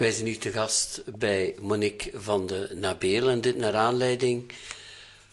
[0.00, 4.52] Wij zijn nu te gast bij Monique van de Nabeel en dit naar aanleiding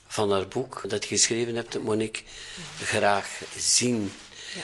[0.07, 2.23] van haar boek dat je geschreven hebt, Monique,
[2.83, 4.11] Graag zien.
[4.55, 4.61] Ja.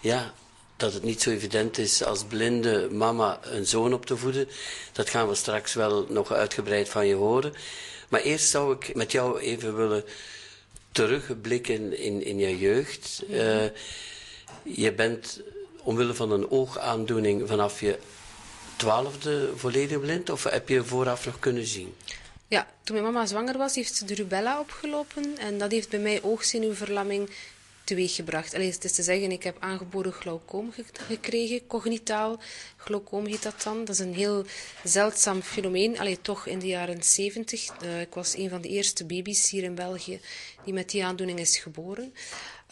[0.00, 0.34] ja,
[0.76, 4.48] dat het niet zo evident is als blinde mama een zoon op te voeden.
[4.92, 7.54] Dat gaan we straks wel nog uitgebreid van je horen.
[8.08, 10.04] Maar eerst zou ik met jou even willen
[10.92, 13.22] terugblikken in, in je jeugd.
[13.30, 13.64] Uh,
[14.62, 15.40] je bent
[15.82, 17.98] omwille van een oogaandoening vanaf je
[18.84, 20.30] twaalfde volledig blind?
[20.30, 21.94] Of heb je vooraf nog kunnen zien?
[22.48, 25.38] Ja, toen mijn mama zwanger was, heeft ze de rubella opgelopen.
[25.38, 27.30] En dat heeft bij mij oogzenuwverlamming
[27.84, 28.54] teweeggebracht.
[28.54, 30.72] Allee, het is te zeggen, ik heb aangeboren glaucoom
[31.08, 32.40] gekregen, cognitaal
[32.76, 33.78] glaucoom heet dat dan.
[33.78, 34.44] Dat is een heel
[34.82, 37.68] zeldzaam fenomeen, Allee, toch in de jaren 70.
[37.82, 40.20] Uh, ik was een van de eerste baby's hier in België
[40.64, 42.14] die met die aandoening is geboren.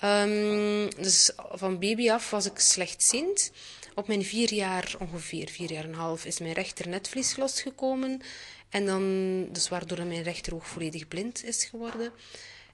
[0.04, 3.50] Um, dus van baby af was ik slechtziend.
[3.94, 8.20] Op mijn vier jaar, ongeveer vier jaar en een half, is mijn rechter netvlies losgekomen.
[8.68, 12.12] En dan, dus waardoor mijn rechteroog volledig blind is geworden.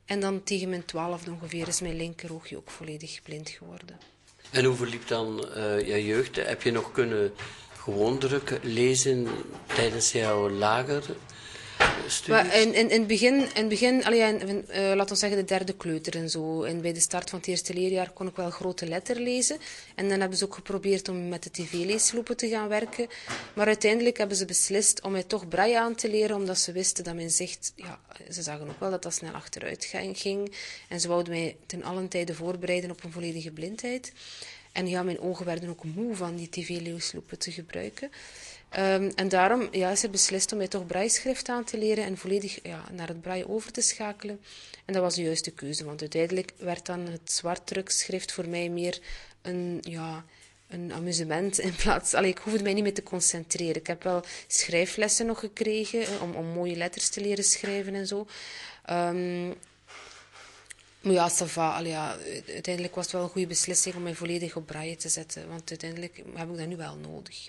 [0.04, 3.98] En dan tegen mijn twaalfde ongeveer is mijn linkeroogje ook volledig blind geworden.
[4.50, 6.36] En hoe verliep dan uh, je jeugd?
[6.36, 7.32] Heb je nog kunnen
[7.78, 9.26] gewoon druk lezen
[9.66, 11.04] tijdens jouw lager
[12.26, 15.44] in, in, in, het begin, in het begin allee, in, uh, laten we zeggen de
[15.44, 16.62] derde kleuter en zo.
[16.62, 19.58] En bij de start van het eerste leerjaar kon ik wel grote letter lezen.
[19.94, 23.06] En dan hebben ze ook geprobeerd om met de tv-leesloepen te gaan werken.
[23.54, 27.04] Maar uiteindelijk hebben ze beslist om mij toch braille aan te leren, omdat ze wisten
[27.04, 30.54] dat mijn zicht, ja, ze zagen ook wel dat dat snel achteruit ging.
[30.88, 34.12] En ze wouden mij ten allen tijde voorbereiden op een volledige blindheid.
[34.72, 38.10] En ja, mijn ogen werden ook moe van die tv-leesloepen te gebruiken.
[38.76, 42.16] Um, en daarom ja, is er beslist om mij toch braaischrift aan te leren en
[42.16, 44.40] volledig ja, naar het braai over te schakelen.
[44.84, 49.00] En dat was de juiste keuze, want uiteindelijk werd dan het zwartdrukschrift voor mij meer
[49.42, 50.24] een, ja,
[50.68, 52.14] een amusement in plaats...
[52.14, 53.76] Allee, ik hoefde mij niet meer te concentreren.
[53.76, 58.26] Ik heb wel schrijflessen nog gekregen om, om mooie letters te leren schrijven en zo.
[58.90, 59.54] Um,
[61.00, 62.16] maar ja, Sava, ja,
[62.46, 65.48] uiteindelijk was het wel een goede beslissing om mij volledig op braille te zetten.
[65.48, 67.48] Want uiteindelijk heb ik dat nu wel nodig.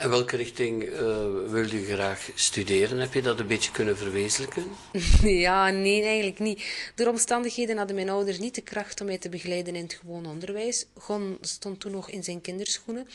[0.00, 0.98] En welke richting uh,
[1.46, 2.98] wil je graag studeren?
[2.98, 4.64] Heb je dat een beetje kunnen verwezenlijken?
[5.46, 6.92] ja, nee, eigenlijk niet.
[6.94, 10.26] Door omstandigheden hadden mijn ouders niet de kracht om mij te begeleiden in het gewoon
[10.26, 10.86] onderwijs.
[10.98, 13.08] Gon stond toen nog in zijn kinderschoenen.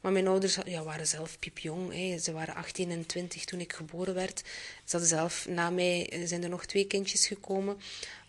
[0.00, 1.92] Maar mijn ouders ja, waren zelf piepjong.
[1.92, 2.18] Hè.
[2.18, 4.38] Ze waren 18 en 20 toen ik geboren werd.
[4.84, 7.76] Ze hadden zelf, na mij zijn er nog twee kindjes gekomen.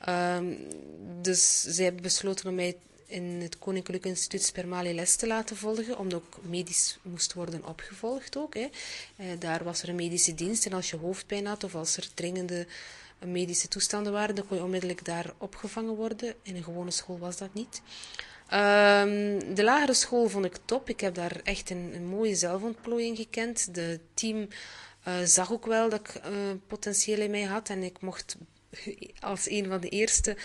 [0.10, 0.58] Um,
[1.22, 2.76] dus zij hebben besloten om mij
[3.12, 8.38] in het Koninklijk Instituut Spermali les te laten volgen, omdat ook medisch moest worden opgevolgd
[8.38, 8.54] ook.
[8.54, 8.70] Hè.
[9.16, 12.14] Eh, daar was er een medische dienst en als je hoofdpijn had of als er
[12.14, 12.68] dringende
[13.26, 16.34] medische toestanden waren, dan kon je onmiddellijk daar opgevangen worden.
[16.42, 17.82] In een gewone school was dat niet.
[18.54, 20.90] Um, de lagere school vond ik top.
[20.90, 23.76] Ik heb daar echt een, mooie zelfontplooiing gekend.
[23.76, 24.48] De team
[25.08, 26.32] uh, zag ook wel dat ik uh,
[26.68, 28.38] potentieel in mij had en ik mocht
[29.20, 30.38] als een van de eerste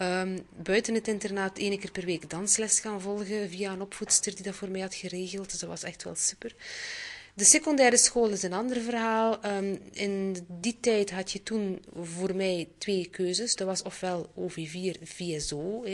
[0.00, 4.44] um, buiten het internaat één keer per week dansles gaan volgen via een opvoedster die
[4.44, 5.50] dat voor mij had geregeld.
[5.50, 6.54] Dus dat was echt wel super.
[7.36, 9.38] De secundaire school is een ander verhaal.
[9.44, 13.56] Um, in die tijd had je toen voor mij twee keuzes.
[13.56, 15.84] Dat was ofwel OV4 VSO,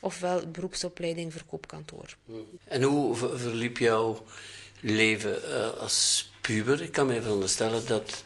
[0.00, 2.16] ofwel beroepsopleiding verkoopkantoor.
[2.64, 4.24] En hoe verliep jouw
[4.80, 6.82] leven uh, als puber?
[6.82, 8.24] Ik kan me veronderstellen dat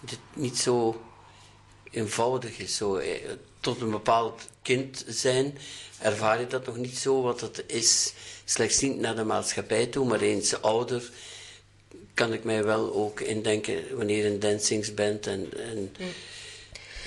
[0.00, 1.02] dit niet zo
[1.94, 2.76] eenvoudig is.
[2.76, 5.58] Zo, eh, tot een bepaald kind zijn
[5.98, 8.12] ervaar je dat nog niet zo wat het is.
[8.44, 11.10] Slechts niet naar de maatschappij toe, maar eens ouder
[12.14, 15.94] kan ik mij wel ook indenken wanneer je een dancings bent en, en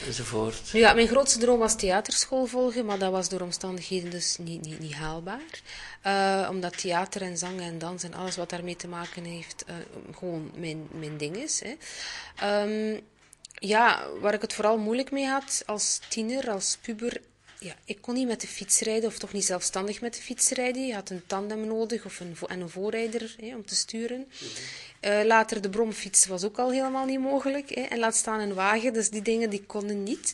[0.05, 0.69] enzovoort.
[0.71, 4.79] Ja, mijn grootste droom was theaterschool volgen, maar dat was door omstandigheden dus niet, niet,
[4.79, 5.61] niet haalbaar.
[6.05, 9.75] Uh, omdat theater en zang en dans en alles wat daarmee te maken heeft, uh,
[10.17, 11.61] gewoon mijn, mijn ding is.
[11.63, 11.75] Hè.
[12.63, 13.01] Um,
[13.59, 17.21] ja, waar ik het vooral moeilijk mee had als tiener, als puber,
[17.59, 20.49] ja, ik kon niet met de fiets rijden, of toch niet zelfstandig met de fiets
[20.49, 20.87] rijden.
[20.87, 24.27] Je had een tandem nodig of een, en een voorrijder hè, om te sturen.
[25.01, 27.75] Uh, later de bromfiets was ook al helemaal niet mogelijk.
[27.75, 30.33] Hè, en laat staan een wagen, dus die dingen die konden niet.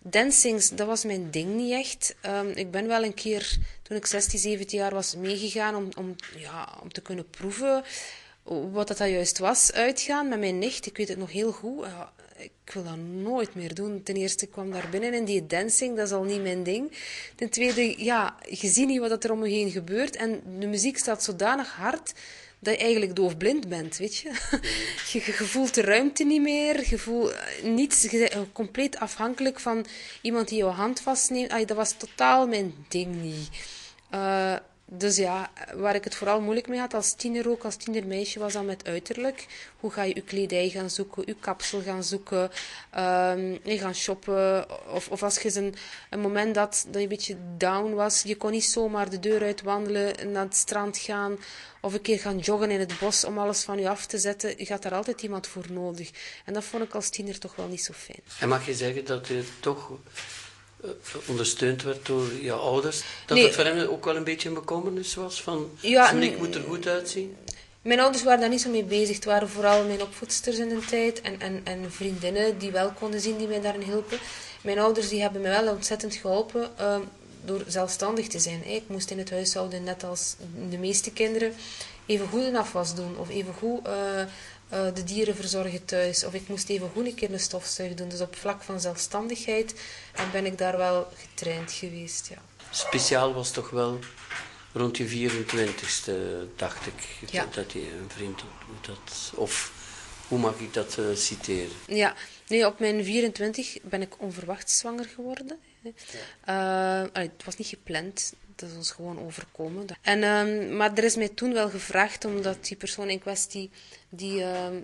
[0.00, 2.14] Dancings, dat was mijn ding niet echt.
[2.26, 6.16] Um, ik ben wel een keer, toen ik 16, 17 jaar was, meegegaan om, om,
[6.36, 7.84] ja, om te kunnen proeven
[8.44, 9.72] wat dat, dat juist was.
[9.72, 11.86] Uitgaan met mijn nicht, ik weet het nog heel goed.
[12.44, 14.02] Ik wil dat nooit meer doen.
[14.02, 16.92] Ten eerste, ik kwam daar binnen en die dancing, dat is al niet mijn ding.
[17.34, 20.16] Ten tweede, ja, je ziet niet wat er om je heen gebeurt.
[20.16, 22.12] En de muziek staat zodanig hard
[22.58, 24.30] dat je eigenlijk doofblind bent, weet je.
[25.12, 29.86] je, voelt de ruimte niet meer, je voelt niets, je bent compleet afhankelijk van
[30.22, 31.50] iemand die jouw hand vastneemt.
[31.50, 33.48] Ay, dat was totaal mijn ding niet.
[34.14, 38.38] Uh, dus ja, waar ik het vooral moeilijk mee had als tiener ook, als tienermeisje,
[38.38, 39.46] was dan met uiterlijk.
[39.80, 44.66] Hoe ga je je kledij gaan zoeken, je kapsel gaan zoeken, um, je gaan shoppen.
[44.88, 45.74] Of, of als je een,
[46.10, 49.42] een moment dat, dat je een beetje down was, je kon niet zomaar de deur
[49.42, 51.38] uit wandelen, naar het strand gaan
[51.80, 54.54] of een keer gaan joggen in het bos om alles van je af te zetten.
[54.56, 56.10] Je had daar altijd iemand voor nodig.
[56.44, 58.20] En dat vond ik als tiener toch wel niet zo fijn.
[58.40, 59.90] En mag je zeggen dat je toch
[61.26, 63.02] ondersteund werd door je ouders?
[63.26, 63.46] Dat Nee.
[63.46, 65.42] het voor hen ook wel een beetje een bekommernis was?
[65.42, 67.36] Van, Ja, ik moet er goed uitzien?
[67.82, 69.14] Mijn ouders waren daar niet zo mee bezig.
[69.14, 73.20] Het waren vooral mijn opvoedsters in de tijd en, en, en vriendinnen die wel konden
[73.20, 74.18] zien die mij daarin hielpen.
[74.62, 77.00] Mijn ouders die hebben me wel ontzettend geholpen ehm,
[77.44, 78.66] door zelfstandig te zijn.
[78.66, 80.36] Ik moest in het huishouden, net als
[80.70, 81.54] de meeste kinderen,
[82.06, 83.92] even goed een afwas doen of even goed eh,
[84.68, 86.24] eh, de dieren verzorgen thuis.
[86.24, 88.08] Of ik moest even goed een keer een stofzuig doen.
[88.08, 89.74] Dus op vlak van zelfstandigheid
[90.12, 92.28] en ben ik daar wel getraind geweest.
[92.28, 92.42] Ja.
[92.70, 93.98] Speciaal was toch wel
[94.72, 96.12] rond je 24ste,
[96.56, 97.46] dacht ik, Ja.
[97.54, 98.40] dat je een vriend
[98.86, 99.32] had.
[99.34, 99.72] Of
[100.28, 101.76] hoe mag ik dat eh, citeren?
[101.86, 102.14] Ja,
[102.48, 105.58] nee, op mijn 24 ben ik onverwacht zwanger geworden.
[106.44, 106.54] Eh,
[107.12, 109.86] allee, het was niet gepland, dat is ons gewoon overkomen.
[110.00, 113.70] En, ehm, maar er is mij toen wel gevraagd, omdat die persoon in kwestie,
[114.08, 114.74] die, ehm,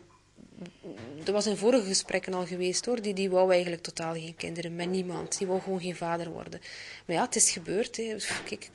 [1.25, 4.77] dat was in vorige gesprekken al geweest hoor, die, die wou eigenlijk totaal geen kinderen,
[4.77, 5.39] met niemand.
[5.39, 6.61] Die wou gewoon geen vader worden.
[7.07, 7.97] Maar ja, het is gebeurd.
[7.97, 8.17] Hè.
[8.45, 8.69] Kijk,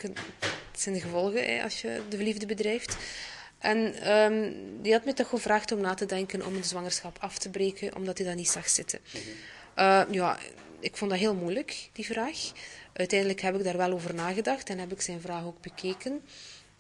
[0.72, 2.98] het zijn de gevolgen hè, als je de liefde bedrijft.
[3.60, 4.52] En ehm,
[4.82, 7.96] die had me toch gevraagd om na te denken om de zwangerschap af te breken,
[7.96, 9.00] omdat hij dat niet zag zitten.
[9.74, 10.38] Eh, ja,
[10.80, 12.38] ik vond dat heel moeilijk, die vraag.
[12.98, 16.22] Uiteindelijk heb ik daar wel over nagedacht en heb ik zijn vraag ook bekeken.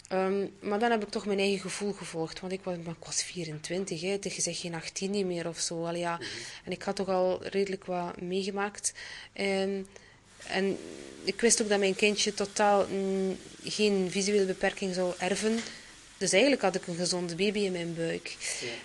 [0.08, 3.24] Ehm, maar dan heb ik toch mijn eigen gevoel gevolgd, want ik was, ik was
[3.24, 5.86] 24, hè, tegen zeg geen 18 niet meer of zo.
[5.86, 6.20] Al, ja.
[6.64, 8.94] En ik had toch al redelijk wat meegemaakt.
[9.34, 10.78] En
[11.24, 15.60] ik wist ook dat mijn kindje totaal mm, geen visuele beperking zou erven.
[16.18, 18.38] Dus eigenlijk had ik een gezonde baby in mijn buik.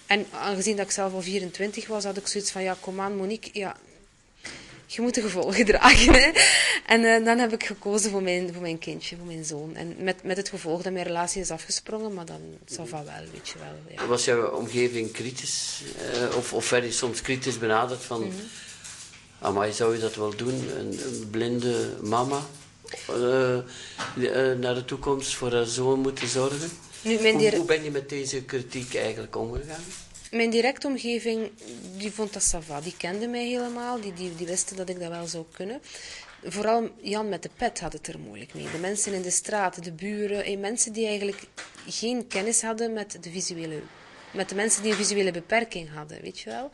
[0.07, 3.17] En aangezien dat ik zelf al 24 was, had ik zoiets van, ja, kom aan
[3.17, 3.77] Monique, ja,
[4.95, 6.15] je moet de gevolgen dragen.
[6.15, 6.31] Hè?
[6.87, 9.77] En eh, dan heb ik gekozen voor mijn, voor mijn kindje, voor mijn zoon.
[9.77, 13.25] En met, met het gevolg dat mijn relatie is afgesprongen, maar dan zal van wel,
[13.33, 13.97] weet je wel.
[13.97, 14.07] Ja.
[14.07, 15.83] Was jouw omgeving kritisch?
[16.13, 18.33] eh, of, of werd je soms kritisch benaderd van...
[19.39, 20.71] Amai, zou je dat wel doen?
[20.79, 22.47] Een, een blinde mama
[23.09, 23.59] eh,
[24.59, 26.71] naar de toekomst voor haar zoon moeten zorgen?
[27.03, 27.17] Nu,
[27.57, 29.85] hoe ben je met deze kritiek eigenlijk omgegaan?
[30.31, 31.51] Mijn directe omgeving,
[31.97, 32.81] die vond dat ça va.
[32.81, 35.81] Die kende mij helemaal, die, die, wisten dat ik dat wel zou kunnen.
[36.45, 38.71] Vooral Jan met de pet had het er moeilijk mee.
[38.73, 41.43] De mensen in de straat, de buren, eh, mensen die eigenlijk
[41.87, 43.83] geen kennis hadden met de visuele
[44.31, 46.71] met de mensen die een visuele beperking hadden, weet je wel.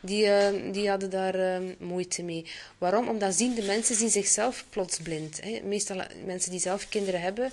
[0.00, 2.46] Die, eh, die hadden daar eh, moeite mee.
[2.78, 3.08] Waarom?
[3.08, 5.40] Omdat zien de mensen zien zichzelf plots blind.
[5.42, 5.60] Hè.
[5.64, 7.50] Meestal mensen die zelf kinderen hebben,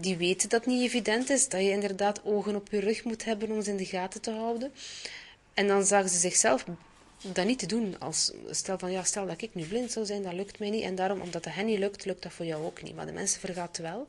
[0.00, 1.48] die weten dat het niet evident is.
[1.48, 4.30] Dat je inderdaad ogen op je rug moet hebben om ze in de gaten te
[4.30, 4.72] houden.
[5.54, 6.64] En dan zagen ze zichzelf
[7.32, 7.96] dat niet te doen.
[7.98, 10.82] Als, stel, van, ja, stel dat ik nu blind zou zijn, dat lukt mij niet.
[10.82, 12.94] En daarom, omdat dat hen niet lukt, lukt dat voor jou ook niet.
[12.96, 14.06] Maar de mensen vergaten wel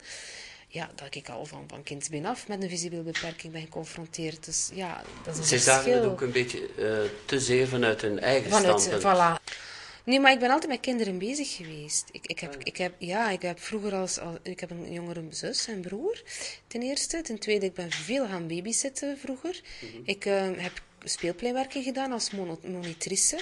[0.68, 4.46] ja, dat ik al van, van kindsbeen af met een visuele beperking ben geconfronteerd.
[4.46, 6.04] Dus ja, dat is een Ze zagen verschil.
[6.04, 9.18] het ook een beetje eh, te zeer vanuit hun eigen Vanuit, standpunt.
[9.18, 9.54] voilà.
[10.04, 12.10] Nee, maar ik ben altijd met kinderen bezig geweest.
[12.12, 14.38] Ik, ik, heb, ik, heb, ja, ik heb vroeger als, als...
[14.42, 16.22] Ik heb een jongere zus en broer,
[16.68, 17.22] ten eerste.
[17.22, 19.62] Ten tweede, ik ben veel gaan babysitten vroeger.
[20.04, 22.32] Ik eh, heb speelpleinwerken gedaan als
[22.64, 23.40] monitrice.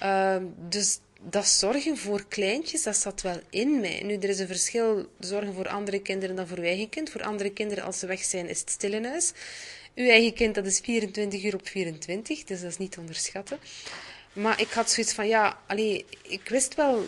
[0.00, 4.02] Ehm, dus dat zorgen voor kleintjes, dat zat wel in mij.
[4.04, 7.10] Nu, er is een verschil zorgen voor andere kinderen dan voor uw eigen kind.
[7.10, 9.32] Voor andere kinderen, als ze weg zijn, is het stil in huis.
[9.94, 13.58] Uw eigen kind, dat is 24 uur op 24, dus dat is niet te onderschatten.
[14.40, 17.06] Maar ik had zoiets van, ja, allee, ik wist wel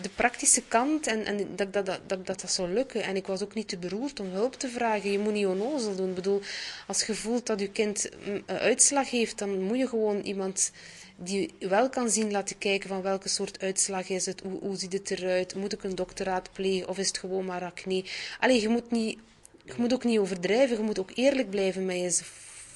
[0.00, 3.02] de praktische kant en, en dat, dat, dat, dat, dat zou lukken.
[3.02, 5.10] En ik was ook niet te beroerd om hulp te vragen.
[5.10, 6.08] Je moet niet onnozel doen.
[6.08, 6.40] Ik bedoel,
[6.86, 10.70] als je voelt dat je kind een uitslag heeft, dan moet je gewoon iemand
[11.16, 14.92] die wel kan zien laten kijken van welke soort uitslag is het, hoe, hoe ziet
[14.92, 18.04] het eruit, moet ik een dokter raadplegen of is het gewoon maar acne.
[18.40, 19.18] Allee, je moet, niet,
[19.64, 22.22] je moet ook niet overdrijven, je moet ook eerlijk blijven met je,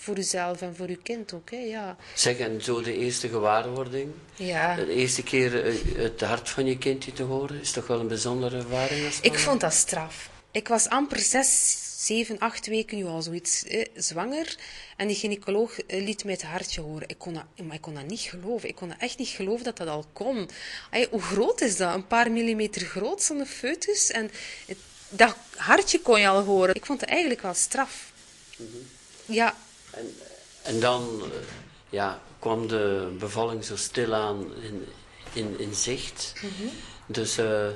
[0.09, 1.51] voor jezelf en voor je kind ook.
[1.51, 1.57] Hè?
[1.57, 1.97] Ja.
[2.15, 4.75] Zeg, en zo de eerste gewaarwording, Ja.
[4.75, 8.09] de eerste keer eh, het hart van je kindje te horen, is toch wel een
[8.09, 9.07] bijzondere ervaring?
[9.07, 10.31] als Ik vond dat straf.
[10.51, 14.57] Ik was amper zes, zeven, acht weken, nu al zoiets, eh, zwanger.
[14.97, 17.09] En die gynaecoloog eh, liet mij het hartje horen.
[17.09, 18.69] Ik kon, dat, maar ik kon dat niet geloven.
[18.69, 20.49] Ik kon dat echt niet geloven dat dat al kon.
[20.91, 21.95] Ay, hoe groot is dat?
[21.95, 24.11] Een paar millimeter groot, zo'n foetus.
[24.11, 24.31] En
[24.67, 26.75] het, dat hartje kon je al horen.
[26.75, 28.13] Ik vond het eigenlijk wel straf.
[29.27, 29.57] Ja,
[29.99, 30.15] En,
[30.63, 31.29] en dan eh,
[31.91, 34.85] ja, kwam de bevalling zo stilaan in,
[35.33, 36.33] in, in zicht.
[36.35, 36.69] Mhm.
[37.07, 37.69] Dus eh,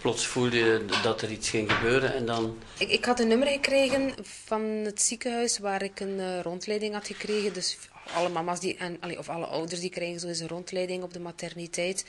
[0.00, 2.58] plots voelde je dat er iets ging gebeuren en dan...
[2.78, 7.06] Ik, ik had een nummer gekregen van het ziekenhuis waar ik een uh, rondleiding had
[7.06, 7.52] gekregen.
[7.52, 7.78] Dus
[8.14, 11.20] alle mama's die, en, of alle ouders die krijgen zo eens een rondleiding op de
[11.20, 12.04] materniteit.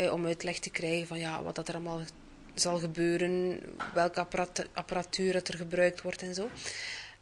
[0.00, 2.00] Uh, om uitleg te krijgen van ja, wat dat er allemaal
[2.54, 3.60] zal gebeuren.
[3.94, 4.26] Welke
[4.72, 6.48] apparatuur er gebruikt wordt en zo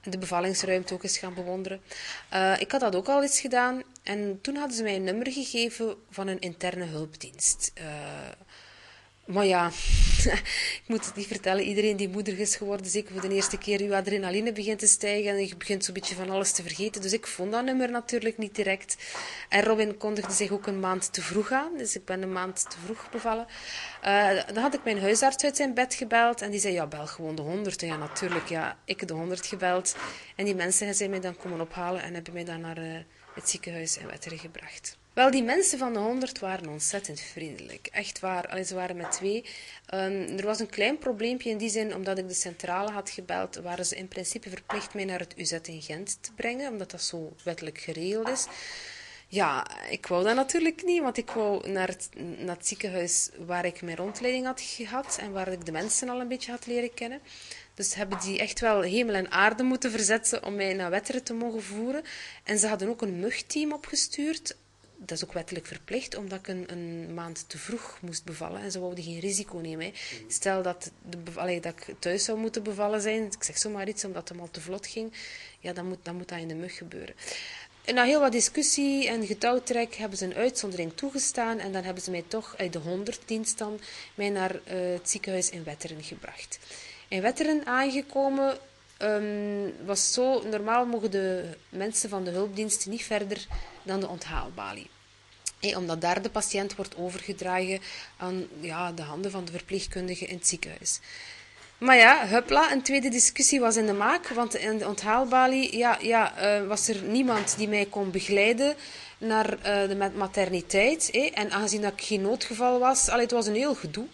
[0.05, 1.81] de bevallingsruimte ook eens gaan bewonderen.
[2.33, 5.33] Uh, ik had dat ook al eens gedaan en toen hadden ze mij een nummer
[5.33, 7.73] gegeven van een interne hulpdienst.
[7.79, 7.85] Uh,
[9.27, 9.71] maar ja,
[10.83, 11.65] ik moet het niet vertellen.
[11.65, 15.31] Iedereen die moeder is geworden, zeker voor de eerste keer, je adrenaline begint te stijgen
[15.31, 17.03] en je begint zo'n beetje van alles te vergeten.
[17.03, 18.97] Dus ik vond dat nummer natuurlijk niet direct.
[19.49, 22.71] En Robin kondigde zich ook een maand te vroeg aan, dus ik ben een maand
[22.71, 23.47] te vroeg bevallen.
[24.05, 27.07] Uh, dan had ik mijn huisarts uit zijn bed gebeld en die zei, ja, bel
[27.07, 27.81] gewoon de honderd.
[27.81, 29.97] Ja, natuurlijk, ja, ik de honderd gebeld.
[30.37, 32.99] En die mensen zijn mij dan komen ophalen en hebben mij dan naar uh,
[33.35, 34.97] het ziekenhuis in Wetteren gebracht.
[35.15, 37.89] Wel, die mensen van de 100 waren ontzettend vriendelijk.
[37.93, 38.49] Echt waar.
[38.49, 39.45] Allee, ze waren met twee.
[39.95, 43.57] Um, er was een klein probleempje in die zin, omdat ik de centrale had gebeld,
[43.57, 47.03] waren ze in principe verplicht mij naar het UZ in Gent te brengen, omdat dat
[47.03, 48.47] zo wettelijk geregeld is.
[49.29, 53.65] Ja, ik wou dat natuurlijk niet, want ik wou naar het, naar het ziekenhuis waar
[53.65, 56.95] ik mijn rondleiding had gehad en waar ik de mensen al een beetje had leren
[56.95, 57.21] kennen.
[57.75, 61.35] Dus hebben die echt wel hemel en aarde moeten verzetten om mij naar Wetteren te
[61.35, 62.03] mogen voeren.
[62.45, 64.57] En ze hadden ook een mugteam opgestuurd
[65.07, 68.61] dat is ook wettelijk verplicht, omdat ik een, een, maand te vroeg moest bevallen.
[68.61, 69.93] En ze wouden geen risico nemen.
[70.29, 74.05] Stel dat, de, allee, dat ik thuis zou moeten bevallen zijn, ik zeg zomaar iets
[74.05, 75.13] omdat het al te vlot ging,
[75.61, 77.15] ja, dan moet, dan moet dat in de mug gebeuren.
[77.85, 82.03] En na heel wat discussie en getouwtrek hebben ze een uitzondering toegestaan en dan hebben
[82.03, 83.81] ze mij toch uit de 100 dienst dan
[84.15, 84.61] mij naar uh,
[84.93, 86.59] het ziekenhuis in Wetteren gebracht.
[87.09, 88.59] In Wetteren aangekomen
[88.99, 93.47] um, was zo, normaal mogen de mensen van de hulpdiensten niet verder
[93.83, 94.91] dan de onthaalbalie.
[95.73, 97.81] Omdat daar de patiënt wordt overgedragen
[98.17, 101.01] aan ja, de handen van de verpleegkundige in het ziekenhuis.
[101.79, 105.99] Maar ja, hupla, een tweede discussie was in de maak, want in de onthaalbalie ja,
[106.01, 108.75] ja, uh, was er niemand die mij kon begeleiden
[109.19, 111.11] naar uh, de materniteit.
[111.35, 114.07] En aangezien dat ik geen noodgeval was, allee, het was een heel gedoe.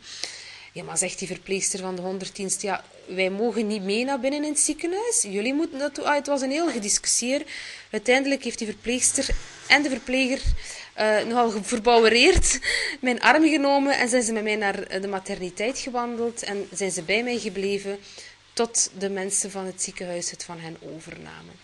[0.72, 4.44] Ja, maar zegt die verpleegster van de honderddienst, ja, wij mogen niet mee naar binnen
[4.44, 5.22] in het ziekenhuis.
[5.22, 6.04] Jullie moeten naartoe.
[6.04, 7.42] Ah, het was een heel gediscussieer.
[7.90, 9.28] Uiteindelijk heeft die verpleegster
[9.68, 10.42] en de verpleger
[11.00, 12.58] uh, nogal verbouwereerd
[13.00, 17.02] mijn arm genomen en zijn ze met mij naar de materniteit gewandeld en zijn ze
[17.02, 17.98] bij mij gebleven
[18.52, 21.54] tot de mensen van het ziekenhuis het van hen overnamen.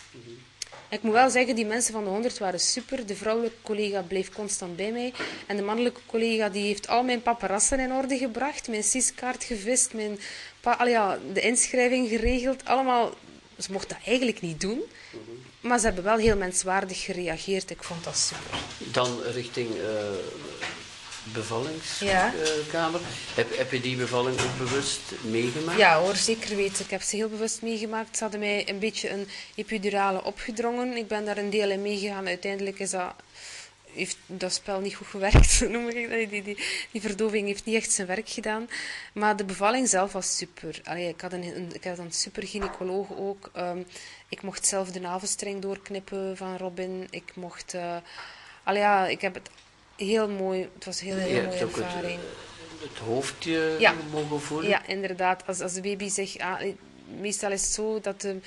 [0.88, 3.06] Ik moet wel zeggen, die mensen van de 100 waren super.
[3.06, 5.12] De vrouwelijke collega bleef constant bij mij.
[5.46, 8.68] En de mannelijke collega die heeft al mijn paparassen in orde gebracht.
[8.68, 10.18] Mijn CIS-kaart gevist, mijn
[10.62, 12.64] al ja, de inschrijving geregeld.
[12.64, 13.14] Allemaal,
[13.58, 14.82] ze mochten dat eigenlijk niet doen.
[15.66, 17.70] Maar ze hebben wel heel menswaardig gereageerd.
[17.70, 18.58] Ik vond dat super.
[18.78, 19.84] Dan richting uh,
[21.32, 23.00] bevallingskamer.
[23.34, 25.78] Heb, heb je die bevalling ook bewust meegemaakt?
[25.78, 26.84] Ja hoor, zeker weten.
[26.84, 28.16] Ik heb ze heel bewust meegemaakt.
[28.16, 30.96] Ze hadden mij een beetje een epidurale opgedrongen.
[30.96, 32.26] Ik ben daar een deel in meegegaan.
[32.26, 33.14] Uiteindelijk is dat
[33.96, 36.30] heeft dat spel niet goed gewerkt, noem ik dat.
[36.30, 36.58] Die, die,
[36.90, 38.68] die verdoving heeft niet echt zijn werk gedaan.
[39.12, 40.80] Maar de bevalling zelf was super.
[40.84, 43.50] Allee, ik, had een, ik had een super gynaecoloog ook.
[43.56, 43.86] Um,
[44.28, 47.06] ik mocht zelf de navelstreng doorknippen van Robin.
[47.10, 47.74] Ik mocht...
[47.74, 47.96] Uh,
[48.64, 49.50] ja, ik heb het
[49.96, 50.68] heel mooi...
[50.74, 52.20] Het was een heel, heel mooie ervaring.
[52.20, 53.94] Het, het hoofdje ja.
[54.10, 54.68] mogen voelen?
[54.68, 55.46] Ja, inderdaad.
[55.46, 56.38] Als, als de baby zich...
[56.38, 56.60] Ah,
[57.20, 58.40] meestal is het zo dat de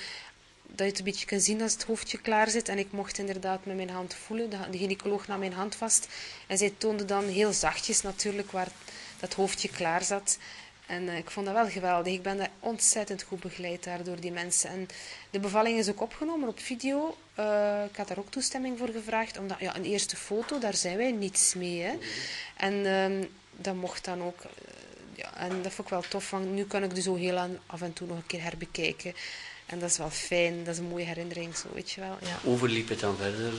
[0.72, 2.68] dat je het een beetje kunt zien als het hoofdje klaar zit.
[2.68, 4.50] En ik mocht inderdaad met mijn hand voelen.
[4.50, 6.08] De, de gynaecoloog nam mijn hand vast.
[6.46, 8.68] En zij toonde dan heel zachtjes natuurlijk waar
[9.20, 10.38] dat hoofdje klaar zat.
[10.90, 12.12] En uh, ik vond dat wel geweldig.
[12.12, 14.70] Ik ben daar ontzettend goed begeleid door die mensen.
[14.70, 14.88] En
[15.30, 17.16] de bevalling is ook opgenomen op video.
[17.38, 19.38] Uh, ik had daar ook toestemming voor gevraagd.
[19.38, 21.82] Omdat, ja, een eerste foto, daar zijn wij niets mee.
[21.82, 21.92] Hè.
[22.56, 24.40] En uh, dat mocht dan ook...
[24.44, 24.50] Uh,
[25.14, 26.30] ja, en dat vond ik wel tof.
[26.30, 29.14] Want nu kan ik dus zo heel af en toe nog een keer herbekijken.
[29.66, 32.16] En dat is wel fijn, dat is een mooie herinnering, zo weet je wel.
[32.20, 32.38] Ja.
[32.42, 33.52] Hoe het dan verder,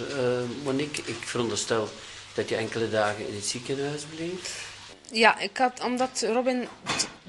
[0.64, 1.04] Monique?
[1.06, 1.90] Ik veronderstel
[2.34, 4.71] dat je enkele dagen in het ziekenhuis bleef.
[5.12, 6.68] Ja, ik had, omdat Robin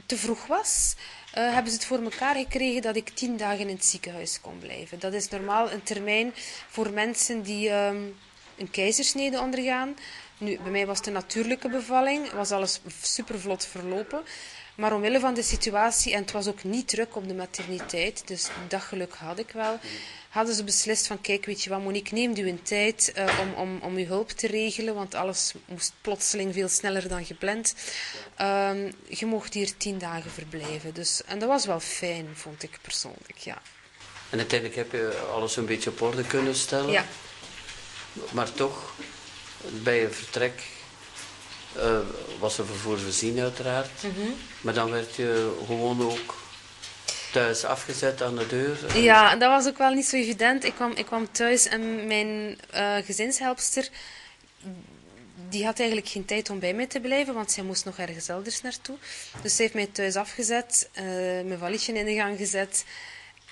[0.07, 0.95] te vroeg was,
[1.39, 4.59] uh, hebben ze het voor elkaar gekregen dat ik tien dagen in het ziekenhuis kon
[4.59, 4.99] blijven.
[4.99, 6.33] Dat is normaal een termijn
[6.69, 8.17] voor mensen die um,
[8.57, 9.97] een keizersnede ondergaan.
[10.39, 14.23] Nu, bij mij was het een natuurlijke bevalling, was alles super vlot verlopen.
[14.75, 18.49] Maar omwille van de situatie, en het was ook niet druk op de materniteit, dus
[18.69, 19.79] dat geluk had ik wel,
[20.29, 23.53] hadden ze beslist van, kijk, weet je wat, Monique, neem u een tijd uh, om,
[23.55, 27.75] om, om uw hulp te regelen, want alles moest plotseling veel sneller dan gepland.
[28.41, 30.95] Um, je mocht hier tien dagen verblijven.
[30.95, 33.63] Dus, en dat was wel fijn, vond ik persoonlijk, ja.
[34.31, 36.91] En uiteindelijk heb je alles een beetje op orde kunnen stellen.
[36.91, 37.07] Ja.
[38.31, 38.95] Maar toch,
[39.83, 40.63] bij je vertrek
[41.77, 41.99] uh,
[42.39, 44.03] was er vervoer voorzien uiteraard.
[44.03, 44.31] Mhm.
[44.61, 46.41] Maar dan werd je gewoon ook
[47.33, 48.99] thuis afgezet aan de deur.
[48.99, 50.65] Ja, dat was ook wel niet zo evident.
[50.65, 53.89] Ik kwam, ik kwam thuis en mijn uh, gezinshelpster
[55.53, 58.29] die had eigenlijk geen tijd om bij mij te blijven, want zij moest nog ergens
[58.29, 58.97] elders naartoe.
[59.43, 61.03] Dus ze heeft mij thuis afgezet, uh,
[61.45, 62.85] mijn valiesje in de gang gezet,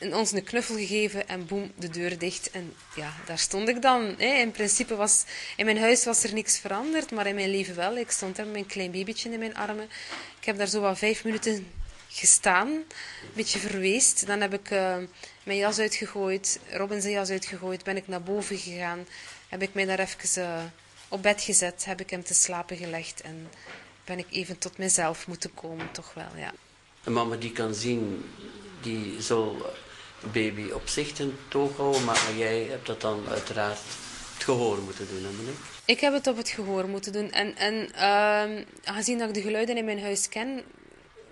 [0.00, 2.50] en ons een knuffel gegeven en boem, de deur dicht.
[2.50, 4.14] En ja, daar stond ik dan.
[4.18, 4.34] Hè.
[4.34, 5.24] In principe was,
[5.56, 7.96] in mijn huis was er niks veranderd, maar in mijn leven wel.
[7.96, 9.88] Ik stond daar met mijn klein babytje in mijn armen.
[10.38, 11.66] Ik heb daar zo wat vijf minuten
[12.08, 12.84] gestaan, een
[13.34, 14.26] beetje verweest.
[14.26, 14.96] Dan heb ik uh,
[15.42, 19.06] mijn jas uitgegooid, Robin zijn jas uitgegooid, ben ik naar boven gegaan.
[19.48, 20.62] Heb ik mij daar even uh,
[21.08, 23.48] op bed gezet, heb ik hem te slapen gelegd en
[24.04, 26.52] ben ik even tot mezelf moeten komen, toch wel, ja.
[27.04, 28.24] Een mama die kan zien,
[28.80, 29.72] die zal
[30.32, 33.78] baby op zich ten toog houden, maar jij hebt dat dan uiteraard
[34.34, 35.54] het gehoor moeten doen, hè meneer?
[35.84, 37.30] Ik heb het op het gehoor moeten doen.
[37.32, 40.62] En, en uh, aangezien dat ik de geluiden in mijn huis ken,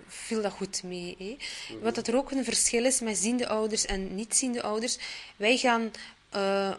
[0.07, 1.15] viel dat goed mee.
[1.19, 1.37] Hè?
[1.81, 4.97] Wat er ook een verschil is met ziende ouders en niet ziende ouders.
[5.35, 5.91] Wij gaan
[6.35, 6.73] uh,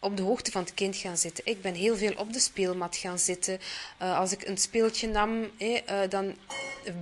[0.00, 1.46] op de hoogte van het kind gaan zitten.
[1.46, 3.58] Ik ben heel veel op de speelmat gaan zitten.
[4.02, 5.78] Uh, als ik een speeltje nam, uh,
[6.08, 6.36] dan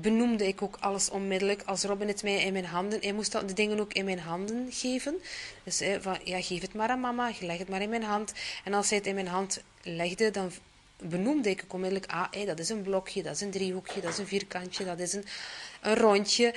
[0.00, 1.62] benoemde ik ook alles onmiddellijk.
[1.62, 3.00] Als Robin het mij in mijn handen...
[3.00, 5.14] Hij moest de dingen ook in mijn handen geven.
[5.64, 8.32] Dus van, ja, geef het maar aan mama, leg het maar in mijn hand.
[8.64, 10.52] En als hij het in mijn hand legde, dan
[11.02, 12.12] benoemde ik onmiddellijk...
[12.12, 15.12] Ah, dat is een blokje, dat is een driehoekje, dat is een vierkantje, dat is
[15.12, 15.24] een,
[15.82, 16.54] een rondje.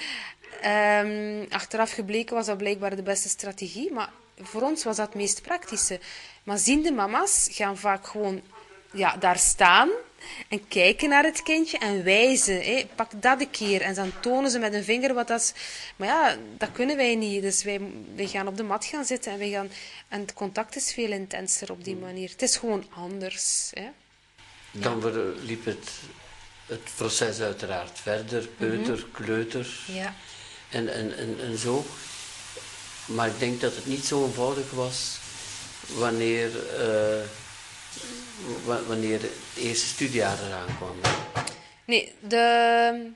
[0.66, 4.10] Um, achteraf gebleken was dat blijkbaar de beste strategie, maar
[4.44, 6.00] voor ons was dat het meest praktische.
[6.44, 8.42] Maar ziende mama's gaan vaak gewoon
[8.92, 9.90] ja, daar staan
[10.48, 12.62] en kijken naar het kindje en wijzen.
[12.62, 13.82] Hé, pak dat een keer.
[13.82, 15.54] En dan tonen ze met een vinger wat dat is.
[15.96, 17.42] Maar ja, dat kunnen wij niet.
[17.42, 17.82] Dus wij,
[18.16, 19.72] wij gaan op de mat gaan zitten en, wij gaan,
[20.08, 22.30] en het contact is veel intenser op die manier.
[22.30, 23.72] Het is gewoon anders.
[23.74, 23.90] Hè.
[24.72, 25.02] Dan
[25.46, 25.90] liep het,
[26.66, 28.48] het proces uiteraard verder.
[28.48, 29.12] Peuter, mm -hmm.
[29.12, 29.80] kleuter.
[29.88, 30.16] Ja.
[30.70, 31.86] En, en, en, en zo.
[33.06, 35.20] Maar ik denk dat het niet zo eenvoudig was
[35.98, 37.26] wanneer, uh,
[38.88, 40.96] wanneer de eerste studiejaar eraan kwam.
[41.86, 43.12] Nee, de,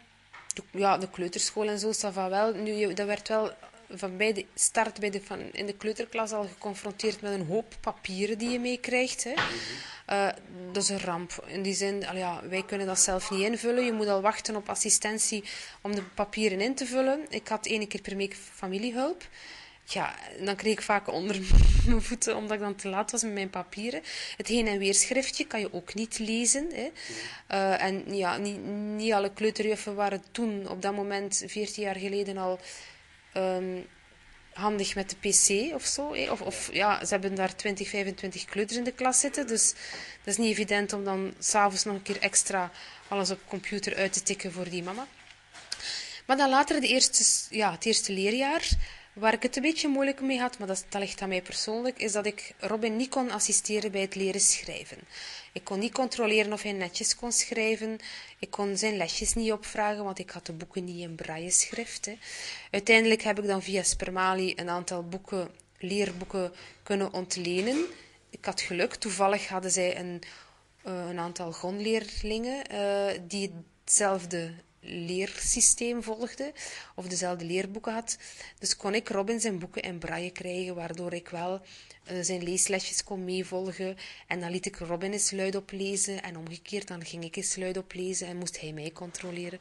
[0.71, 2.53] ja, de kleuterschool en zo, dat wel.
[2.53, 3.51] Nu, dat werd wel
[3.89, 7.75] van bij de start bij de, van, in de kleuterklas al geconfronteerd met een hoop
[7.79, 9.25] papieren die je meekrijgt.
[9.25, 10.29] Uh,
[10.71, 11.45] dat is een ramp.
[11.47, 13.85] In die zin, al ja, wij kunnen dat zelf niet invullen.
[13.85, 15.43] Je moet al wachten op assistentie
[15.81, 17.25] om de papieren in te vullen.
[17.29, 19.27] Ik had één keer per week familiehulp
[19.85, 21.39] ja, dan kreeg ik vaak onder
[21.87, 24.01] mijn voeten, omdat ik dan te laat was met mijn papieren.
[24.37, 26.69] Het heen- en weerschriftje kan je ook niet lezen.
[26.73, 26.89] Hè.
[27.51, 28.63] Uh, en ja, niet,
[28.95, 32.59] niet alle kleuterjuffen waren toen, op dat moment, 14 jaar geleden, al
[33.37, 33.87] um,
[34.53, 36.07] handig met de pc of zo.
[36.29, 39.47] Of, of ja, ze hebben daar 20, 25 kleuters in de klas zitten.
[39.47, 39.73] Dus
[40.23, 42.71] dat is niet evident om dan s'avonds nog een keer extra
[43.07, 45.07] alles op computer uit te tikken voor die mama.
[46.25, 47.23] Maar dan later, de eerste,
[47.55, 48.69] ja, het eerste leerjaar
[49.15, 51.99] Waar ik het een beetje moeilijk mee had, maar dat, dat ligt aan mij persoonlijk,
[51.99, 54.97] is dat ik Robin niet kon assisteren bij het leren schrijven.
[55.51, 57.97] Ik kon niet controleren of hij netjes kon schrijven.
[58.39, 62.05] Ik kon zijn lesjes niet opvragen, want ik had de boeken niet in brailleschrift.
[62.05, 62.17] Hè.
[62.71, 67.85] Uiteindelijk heb ik dan via Spermali een aantal boeken, leerboeken kunnen ontlenen.
[68.29, 70.21] Ik had geluk, toevallig hadden zij een,
[70.85, 74.53] uh, een aantal grondleerlingen uh, die hetzelfde
[74.85, 76.53] leersysteem volgde
[76.95, 78.17] of dezelfde leerboeken had.
[78.59, 81.61] Dus kon ik Robin zijn boeken in braille krijgen, waardoor ik wel
[82.11, 83.97] uh, zijn leeslesjes kon meevolgen.
[84.27, 87.77] En dan liet ik Robin eens luid oplezen en omgekeerd, dan ging ik eens luid
[87.77, 89.59] oplezen en moest hij mij controleren.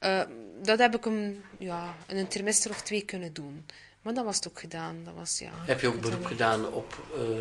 [0.00, 0.22] Uh,
[0.62, 3.66] dat heb ik hem ja, in een trimester of twee kunnen doen.
[4.02, 5.04] Maar dat was het ook gedaan.
[5.04, 7.06] Dat was, ja, heb je ook beroep gedaan op...
[7.16, 7.38] Uh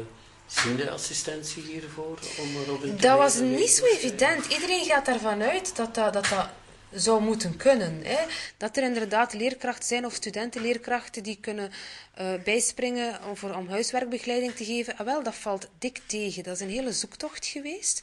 [0.47, 2.19] ziende assistentie hiervoor?
[2.39, 4.45] Om Robin dat was niet zo evident.
[4.45, 6.49] Iedereen gaat ervan uit dat dat, dat, dat
[6.95, 8.01] zou moeten kunnen.
[8.03, 8.25] Hè?
[8.58, 11.71] Dat er inderdaad leerkrachten zijn of studentenleerkrachten die kunnen
[12.19, 14.97] uh, bijspringen om, voor, om huiswerkbegeleiding te geven.
[14.97, 16.43] Ah, wel, dat valt dik tegen.
[16.43, 18.01] Dat is een hele zoektocht geweest.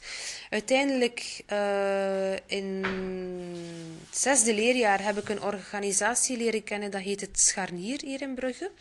[0.49, 2.83] Uiteindelijk uh, in
[4.09, 8.35] het zesde leerjaar heb ik een organisatie leren kennen, dat heet het Scharnier hier in
[8.35, 8.71] Brugge.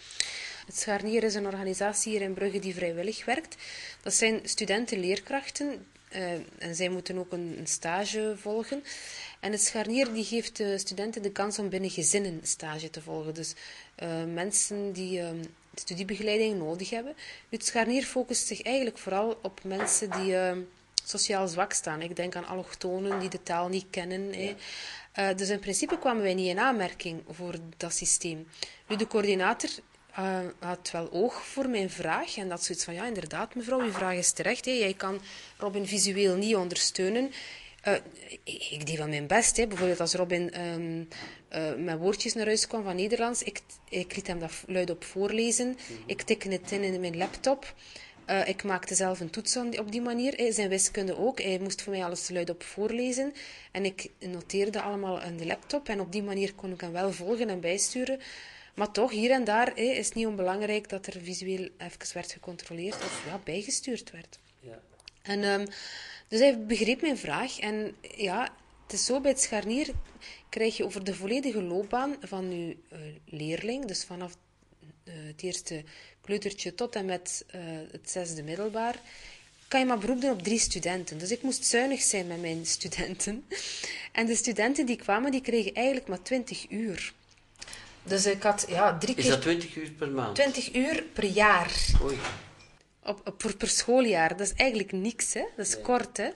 [0.66, 3.56] Het Scharnier is een organisatie hier in Brugge die vrijwillig werkt.
[4.02, 8.84] Dat zijn studentenleerkrachten uh, en zij moeten ook een stage volgen.
[9.42, 13.34] En het scharnier die geeft de studenten de kans om binnen gezinnen stage te volgen.
[13.34, 13.54] Dus
[14.02, 15.28] uh, mensen die uh,
[15.74, 17.14] studiebegeleiding nodig hebben.
[17.48, 20.52] Het scharnier focust zich eigenlijk vooral op mensen die uh,
[21.04, 22.02] sociaal zwak staan.
[22.02, 24.54] Ik denk aan allochtonen die de taal niet kennen.
[25.14, 25.34] Ja.
[25.34, 28.48] dus in principe kwamen wij niet in aanmerking voor dat systeem.
[28.88, 29.70] Nu, de coördinator
[30.18, 32.36] uh, had wel oog voor mijn vraag.
[32.36, 34.64] En dat zoiets van, ja, inderdaad, mevrouw, uw vraag is terecht.
[34.64, 34.70] Hè.
[34.70, 35.20] Jij kan
[35.58, 37.30] Robin visueel niet ondersteunen.
[37.88, 37.94] Uh,
[38.70, 39.56] ik deed wel mijn best.
[39.56, 39.66] Hè.
[39.66, 41.08] Bijvoorbeeld als Robin um,
[41.52, 45.04] uh, met woordjes naar huis kwam van Nederlands, ik, ik liet hem dat luid op
[45.04, 45.66] voorlezen.
[45.66, 45.96] Mm -hmm.
[46.06, 47.74] Ik tikte het in in mijn laptop.
[48.26, 50.52] Uh, ik maakte zelf een toets op die manier.
[50.52, 51.40] Zijn wiskunde ook.
[51.42, 53.32] Hij moest voor mij alles luid op voorlezen.
[53.72, 55.88] En ik noteerde allemaal aan de laptop.
[55.88, 58.20] En op die manier kon ik hem wel volgen en bijsturen.
[58.74, 62.94] Maar toch, hier en daar is het niet onbelangrijk dat er visueel even werd gecontroleerd
[62.94, 64.38] of ja, bijgestuurd werd.
[64.60, 64.80] Ja.
[65.22, 65.66] En, um,
[66.32, 67.58] dus hij begreep mijn vraag.
[67.58, 68.42] En ja,
[68.82, 69.90] het is zo, bij het scharnier
[70.48, 74.36] krijg je over de volledige loopbaan van je uh, leerling, dus vanaf
[75.04, 75.84] uh, het eerste
[76.20, 79.00] kleutertje tot en met uh, het zesde middelbaar,
[79.68, 81.18] kan je maar beroep doen op drie studenten.
[81.18, 83.44] Dus ik moest zuinig zijn met mijn studenten.
[84.12, 87.12] En de studenten die kwamen, die kregen eigenlijk maar 20 uur.
[88.02, 89.24] Dus ik had ja, drie keer...
[89.24, 90.34] Is dat 20 uur per maand?
[90.34, 91.72] 20 uur per jaar.
[92.02, 92.18] Oei.
[93.04, 94.36] Op, op, per, per schooljaar.
[94.36, 95.44] Dat is eigenlijk niks, hè.
[95.56, 95.82] Dat is nee.
[95.82, 96.30] kort, hè.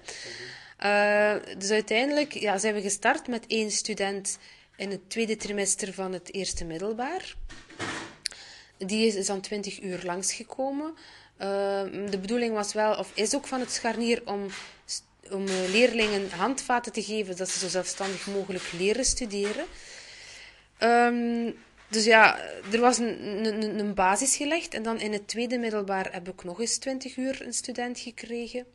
[0.85, 4.39] Uh, dus uiteindelijk ja, zijn we gestart met één student
[4.77, 7.35] in het tweede trimester van het eerste middelbaar.
[8.79, 10.95] Die is, is dan 20 uur langsgekomen.
[11.41, 14.47] Uh, de bedoeling was wel, of is ook van het scharnier, om,
[15.31, 19.65] om uh, leerlingen handvaten te geven dat ze zo zelfstandig mogelijk leren studeren.
[20.79, 21.57] Um,
[21.89, 22.39] dus ja,
[22.73, 24.75] er was een, een, een, basis gelegd.
[24.75, 28.67] En dan in het tweede middelbaar heb ik nog eens 20 uur een student gekregen.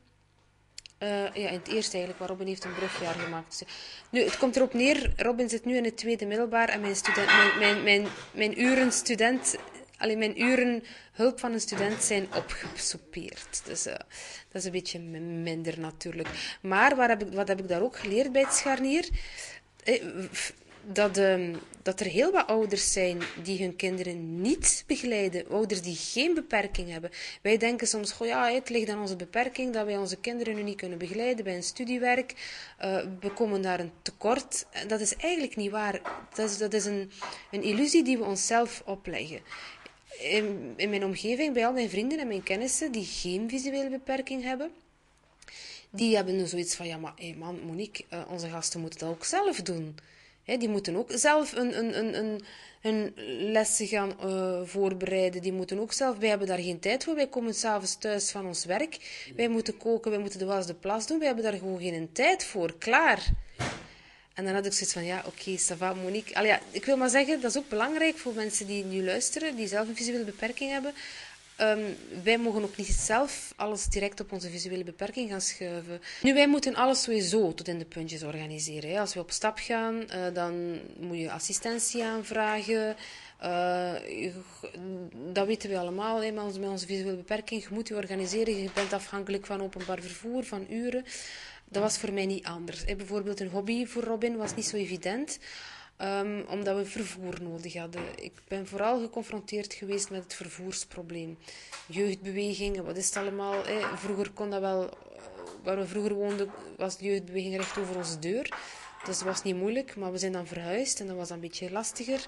[0.99, 3.59] Uh, ja, in het eerste eigenlijk, waar Robin heeft een brugjaar gemaakt.
[3.59, 3.67] Dus,
[4.09, 7.27] nu, het komt erop neer, Robin zit nu in het tweede middelbaar en mijn, student,
[7.27, 9.55] mijn, mijn, mijn, mijn uren student
[10.01, 13.61] Alleen mijn uren hulp van een student zijn opgesoupeerd.
[13.65, 16.27] Dus uh, dat is een beetje minder natuurlijk.
[16.61, 19.09] Maar waar heb ik, wat heb ik daar ook geleerd bij het scharnier?
[20.87, 25.45] Eh, dat, uh, dat er heel wat ouders zijn die hun kinderen niet begeleiden.
[25.49, 27.11] Ouders die geen beperking hebben.
[27.41, 30.63] Wij denken soms, goh, ja, het ligt aan onze beperking dat wij onze kinderen nu
[30.63, 32.33] niet kunnen begeleiden bij een studiewerk.
[32.81, 34.65] Uh, we komen daar een tekort.
[34.87, 36.01] Dat is eigenlijk niet waar.
[36.35, 37.11] Dat is, dat is een,
[37.51, 39.41] een illusie die we onszelf opleggen
[40.21, 44.43] in, in mijn omgeving, bij al mijn vrienden en mijn kennissen die geen visuele beperking
[44.43, 44.71] hebben,
[45.89, 49.09] die hebben nu zoiets van, ja, maar hey man, Monique, uh, onze gasten moeten dat
[49.09, 49.95] ook zelf doen.
[50.59, 52.41] Die moeten ook zelf een, een, een, een,
[52.81, 53.13] een
[53.51, 55.41] lessen gaan uh, voorbereiden.
[55.41, 56.17] Die moeten ook zelf...
[56.17, 57.15] Wij hebben daar geen tijd voor.
[57.15, 58.97] Wij komen s'avonds thuis van ons werk.
[59.35, 61.17] Wij moeten koken, wij moeten de was de plas doen.
[61.17, 62.77] Wij hebben daar gewoon geen tijd voor.
[62.77, 63.29] Klaar.
[64.33, 66.35] En dan had ik zoiets van, ja, oké, okay, Monique.
[66.35, 69.55] Allee, ja, ik wil maar zeggen, dat is ook belangrijk voor mensen die nu luisteren,
[69.55, 70.93] die zelf een visuele beperking hebben.
[71.61, 76.01] Um, wij mogen ook niet zelf alles direct op onze visuele beperking gaan schuiven.
[76.21, 78.99] Nu, wij moeten alles sowieso tot in de puntjes organiseren.
[78.99, 82.95] Als we op stap gaan, uh, dan moet je assistentie aanvragen.
[83.43, 83.93] Uh,
[85.33, 87.63] dat weten we allemaal, hè, met, onze, met onze visuele beperking.
[87.63, 91.05] Je moet je organiseren, je bent afhankelijk van openbaar vervoer, van uren.
[91.65, 92.85] Dat was voor mij niet anders.
[92.85, 95.39] Bijvoorbeeld een hobby voor Robin was niet zo evident.
[96.03, 98.01] Um, omdat we vervoer nodig hadden.
[98.15, 101.37] Ik ben vooral geconfronteerd geweest met het vervoersprobleem.
[101.85, 103.63] Jeugdbeweging, wat is het allemaal?
[103.95, 104.89] Vroeger kon dat wel...
[105.63, 108.57] Waar we vroeger woonden, was de jeugdbeweging recht over onze deur.
[109.05, 111.71] Dus dat was niet moeilijk, maar we zijn dan verhuisd en dat was een beetje
[111.71, 112.25] lastiger.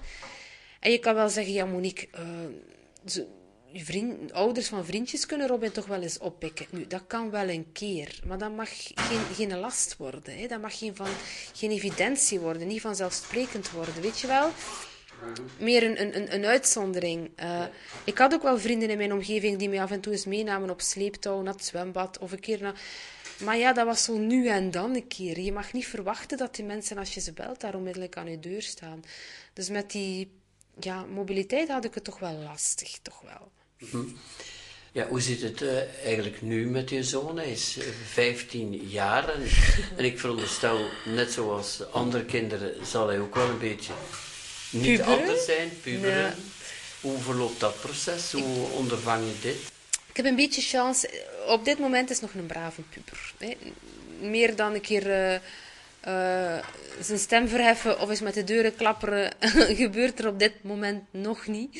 [0.80, 3.22] En je kan wel zeggen, ja Monique, uh,
[3.74, 6.66] vriend, ouders van vriendjes kunnen Robin toch wel eens oppikken.
[6.70, 10.38] Nu, dat kan wel een keer, maar dat mag geen, geen last worden.
[10.38, 10.46] Hè?
[10.46, 11.08] Dat mag geen, van,
[11.52, 14.50] geen evidentie worden, niet vanzelfsprekend worden, weet je wel?
[15.58, 17.30] Meer een, een, een uitzondering.
[17.42, 17.64] Uh,
[18.04, 20.70] ik had ook wel vrienden in mijn omgeving die mij af en toe eens meenamen
[20.70, 22.80] op sleeptouw naar het zwembad of een keer naar...
[23.38, 25.40] Maar ja, dat was zo nu en dan een keer.
[25.40, 28.38] Je mag niet verwachten dat die mensen, als je ze belt, daar onmiddellijk aan je
[28.38, 29.02] deur staan.
[29.52, 30.30] Dus met die
[30.80, 33.52] ja, mobiliteit had ik het toch wel lastig, toch wel.
[33.90, 33.98] Hm.
[34.92, 37.36] Ja, hoe zit het uh, eigenlijk nu met je zoon?
[37.36, 39.42] Hij is 15 eh, jaar en,
[39.96, 43.92] en, ik veronderstel, net zoals andere kinderen, zal hij ook wel een beetje
[44.70, 45.18] niet puberen?
[45.18, 46.16] anders zijn, puberen.
[46.16, 46.34] Ja.
[47.00, 48.32] Hoe verloopt dat proces?
[48.32, 49.56] Hoe ondervang je dit?
[50.08, 51.10] Ik heb een beetje chance.
[51.46, 53.32] Op dit moment is nog een brave puber.
[53.38, 53.56] Hè.
[54.20, 55.38] Meer dan een keer uh,
[56.08, 56.58] uh,
[57.00, 59.32] zijn stem verheffen of eens met de deuren klapperen
[59.82, 61.72] gebeurt er op dit moment nog niet.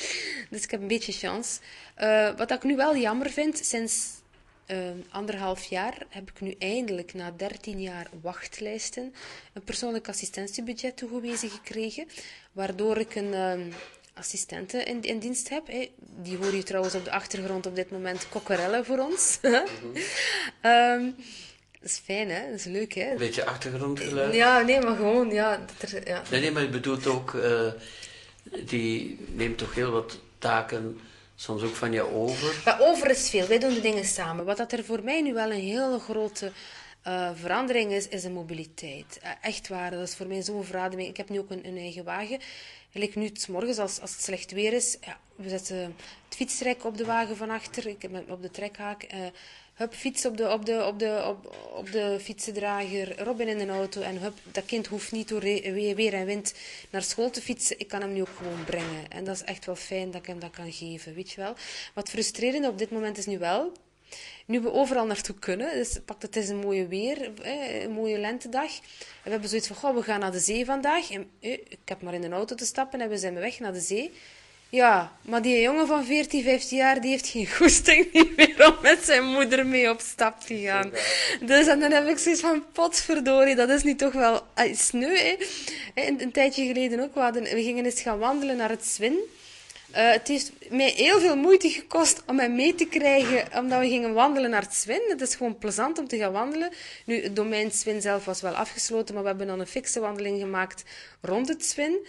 [0.50, 1.60] Dus ik heb een beetje chance.
[1.98, 4.22] Uh, wat ik nu wel jammer vind, sinds
[4.66, 4.78] uh,
[5.10, 9.14] anderhalf jaar heb ik nu eindelijk na 13 jaar wachtlijsten
[9.52, 12.06] een persoonlijk assistentiebudget toegewezen gekregen,
[12.52, 13.74] waardoor ik een uh,
[14.14, 15.66] assistente in, in, dienst heb.
[15.98, 19.38] Die hoor je trouwens op de achtergrond op dit moment kokkerellen voor ons.
[20.62, 21.16] um,
[21.85, 22.51] Dat is fijn, hè?
[22.51, 23.11] Dat is leuk, hè?
[23.11, 24.35] Een beetje achtergrondgeluid.
[24.35, 25.66] Ja, nee, maar gewoon, ja.
[25.79, 26.23] Dat er, ja.
[26.31, 27.73] Nee, nee, maar je bedoelt ook, uh,
[28.64, 31.01] die neemt toch heel wat taken
[31.35, 32.62] soms ook van je over?
[32.64, 33.47] Ja, over is veel.
[33.47, 34.44] Wij doen de dingen samen.
[34.44, 36.53] Wat dat er voor mij nu wel een hele grote
[37.07, 39.20] uh, verandering is, is een mobiliteit.
[39.23, 41.09] Uh, echt waar, dat is voor mij zo'n verademing.
[41.09, 42.38] Ik heb nu ook een, een eigen wagen.
[42.92, 45.77] Like nu, s morgens, als, als het slecht weer is, ja, we zetten
[46.25, 49.03] het fietsrek op de wagen van achter, ik heb op de trekhaak.
[49.03, 49.27] Uh,
[49.74, 51.34] hup, fiets op de, op, de, op, de,
[51.74, 54.00] op, de fietsendrager, Robin in de auto.
[54.00, 56.54] En hup, dat kind hoeft niet door weer en wind
[56.90, 57.78] naar school te fietsen.
[57.78, 59.08] Ik kan hem nu ook gewoon brengen.
[59.08, 61.54] En dat is echt wel fijn dat ik hem dat kan geven, weet je wel.
[61.94, 63.72] Wat frustrerend op dit moment is nu wel,
[64.46, 67.30] nu we overal naartoe kunnen, dus pak het is een mooie weer,
[67.82, 68.70] een mooie lentedag.
[68.70, 68.80] En
[69.22, 71.10] we hebben zoiets van, goh, we gaan naar de zee vandaag.
[71.10, 73.80] En, ik heb maar in een auto te stappen en we zijn weg naar de
[73.80, 74.12] zee.
[74.74, 79.04] Ja, maar die jongen van 14, 15 jaar, die heeft geen goesting meer om met
[79.04, 80.92] zijn moeder mee op stap te gaan.
[81.40, 84.40] Dus en dan heb ik zoiets van, potverdorie, dat is nu toch wel
[84.72, 85.37] sneu, hè.
[85.94, 89.18] Een, een tijdje geleden ook, we, hadden, we gingen eens gaan wandelen naar het Zwin.
[89.90, 93.88] Uh, het heeft mij heel veel moeite gekost om hem mee te krijgen, omdat we
[93.88, 95.02] gingen wandelen naar het Zwin.
[95.08, 96.70] Het is gewoon plezant om te gaan wandelen.
[97.06, 100.40] Nu, het domein Zwin zelf was wel afgesloten, maar we hebben dan een fikse wandeling
[100.40, 100.84] gemaakt
[101.20, 102.06] rond het Zwin.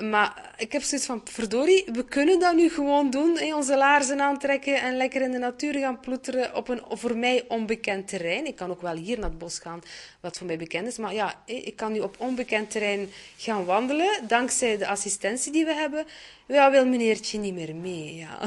[0.00, 3.38] Maar ik heb zoiets van, verdorie, we kunnen dat nu gewoon doen.
[3.38, 3.54] Hè?
[3.54, 8.08] Onze laarzen aantrekken en lekker in de natuur gaan ploeteren op een voor mij onbekend
[8.08, 8.46] terrein.
[8.46, 9.82] Ik kan ook wel hier naar het bos gaan,
[10.20, 10.98] wat voor mij bekend is.
[10.98, 15.74] Maar ja, ik kan nu op onbekend terrein gaan wandelen, dankzij de assistentie die we
[15.74, 16.06] hebben.
[16.46, 18.38] Ja, wil meneertje niet meer mee, ja.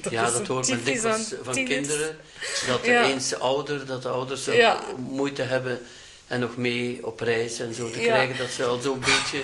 [0.00, 2.16] Dat ja, dat hoort men dikwijls van kinderen.
[2.66, 3.04] Dat de ja.
[3.04, 4.80] eens ouder, dat de ouders ja.
[4.96, 5.80] moeite hebben
[6.26, 8.36] en nog mee op reis en zo te krijgen.
[8.36, 9.42] Dat ze al zo'n beetje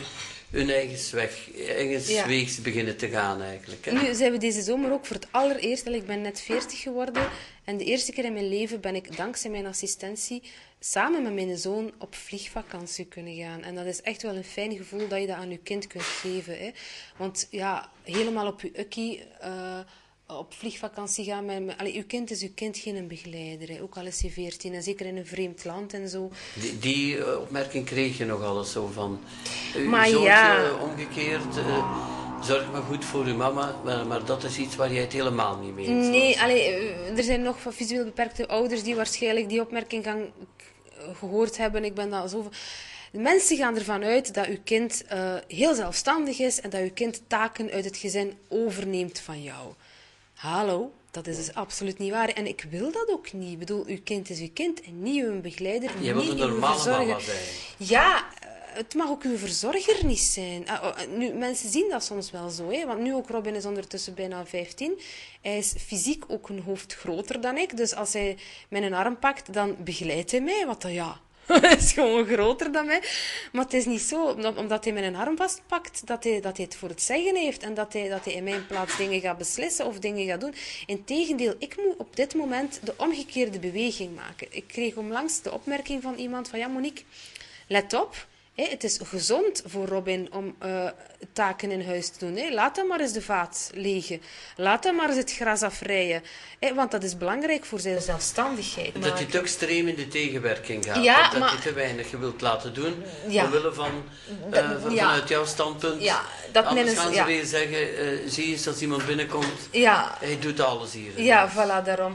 [0.50, 2.26] hun eigen weg, eigen ja.
[2.26, 3.84] weegs beginnen te gaan eigenlijk.
[3.84, 3.92] Hè.
[3.92, 7.28] Nu zijn we deze zomer ook voor het allereerst, ik ben net 40 geworden,
[7.64, 10.42] en de eerste keer in mijn leven ben ik dankzij mijn assistentie
[10.80, 13.62] samen met mijn zoon op vliegvakantie kunnen gaan.
[13.62, 16.04] En dat is echt wel een fijn gevoel dat je dat aan je kind kunt
[16.04, 16.58] geven.
[16.58, 16.70] Hè.
[17.16, 19.22] Want ja, helemaal op je ukkie...
[19.42, 19.78] Uh,
[20.36, 21.78] op vliegvakantie gaan met...
[21.78, 23.82] Allee, uw kind is uw kind geen begeleider, hè.
[23.82, 24.74] ook al is hij veertien.
[24.74, 26.30] En zeker in een vreemd land en zo.
[26.60, 29.20] Die, die uh, opmerking kreeg je nog alles zo van...
[29.76, 30.72] Uh, maar ja...
[30.82, 31.56] omgekeerd...
[31.56, 35.12] Uh, zorg maar goed voor uw mama, maar, maar, dat is iets waar jij het
[35.12, 39.60] helemaal niet mee eens Nee, allee, er zijn nog visueel beperkte ouders die waarschijnlijk die
[39.60, 40.26] opmerking gaan
[41.18, 41.84] gehoord hebben.
[41.84, 42.50] Ik ben dat zo...
[43.12, 47.22] Mensen gaan ervan uit dat uw kind uh, heel zelfstandig is en dat uw kind
[47.26, 49.72] taken uit het gezin overneemt van jou.
[50.38, 52.28] Hallo, dat is dus absoluut niet waar.
[52.28, 53.52] En ik wil dat ook niet.
[53.52, 55.90] Ik bedoel, uw kind is uw kind en niet uw begeleider.
[56.02, 57.38] Je wilt een normale mama zijn.
[57.76, 58.24] Ja,
[58.78, 60.68] het mag ook uw verzorger niet zijn.
[60.68, 62.70] Ah, oh, nu, mensen zien dat soms wel zo.
[62.70, 62.86] Hè?
[62.86, 65.00] Want nu ook Robin is ondertussen bijna 15.
[65.40, 67.76] Hij is fysiek ook een hoofd groter dan ik.
[67.76, 70.66] Dus als hij mijn arm pakt, dan begeleidt hij mij.
[70.66, 71.18] Wat dan, ja, hij
[71.78, 73.02] is gewoon groter dan mij.
[73.52, 76.76] Maar het is niet zo, omdat hij mijn arm vastpakt, dat hij, dat hij het
[76.76, 77.62] voor het zeggen heeft.
[77.62, 80.54] En dat hij, dat hij in mijn plaats dingen gaat beslissen of dingen gaat doen.
[80.86, 84.46] Integendeel, ik moet op dit moment de omgekeerde beweging maken.
[84.50, 87.04] Ik kreeg onlangs de opmerking van iemand van, ja Monique,
[87.66, 88.26] let op
[88.64, 90.88] het is gezond voor Robin om uh,
[91.32, 92.54] taken in huis te doen.
[92.54, 94.22] Laat hem maar eens de vaat legen.
[94.56, 96.22] Laat hem maar eens het gras afrijden.
[96.74, 99.02] want dat is belangrijk voor zijn zelfstandigheid.
[99.02, 101.04] Dat je te extreem in de tegenwerking gaat.
[101.04, 103.02] Ja, dat, je te weinig wilt laten doen.
[103.28, 103.44] Ja.
[103.44, 103.90] Omwille van,
[104.52, 106.02] uh, van vanuit jouw standpunt.
[106.02, 109.68] Ja, dat Anders gaan ze weer zeggen, uh, zie eens als iemand binnenkomt.
[109.70, 110.16] Ja.
[110.20, 111.22] Hij doet alles hier.
[111.22, 112.14] Ja, voilà, daarom.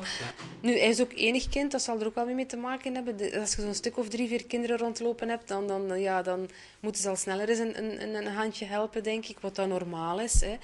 [0.62, 1.71] Nu, hij is ook enig kind.
[1.71, 3.15] Dat zal er ook wel mee te maken hebben.
[3.39, 5.67] Als je zo'n stuk of drie, vier kinderen rondlopen hebt, dan...
[5.67, 9.26] dan ja, dan dan moeten ze al sneller eens een, een, een handje helpen, denk
[9.26, 10.41] ik, wat dan normaal is.
[10.41, 10.58] Hè.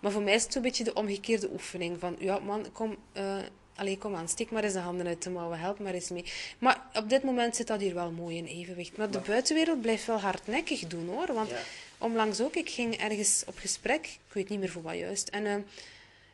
[0.00, 2.96] Maar voor mij is het zo'n beetje de omgekeerde oefening van, ja man, kom...
[3.16, 3.36] Uh,
[3.76, 6.24] Allee, kom aan, steek maar eens de handen uit de mouwen, help maar eens mee.
[6.58, 8.96] Maar op dit moment zit dat hier wel mooi in evenwicht.
[8.96, 11.32] Maar de buitenwereld blijft wel hardnekkig doen, hoor.
[11.34, 11.56] Want ja.
[11.98, 15.44] onlangs ook, ik ging ergens op gesprek, ik weet niet meer voor wat juist, en
[15.44, 15.54] uh,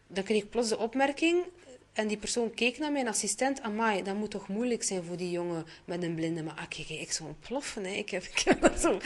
[0.06, 1.44] dan kreeg ik plots de opmerking
[1.92, 3.62] en die persoon keek naar mijn assistent.
[3.62, 6.42] Amai, dat moet toch moeilijk zijn voor die jongen met een blinde.
[6.42, 7.84] Maar ik, ik zou ontploffen.
[7.84, 7.90] Hè.
[7.90, 8.98] Ik, heb, ik, heb zo,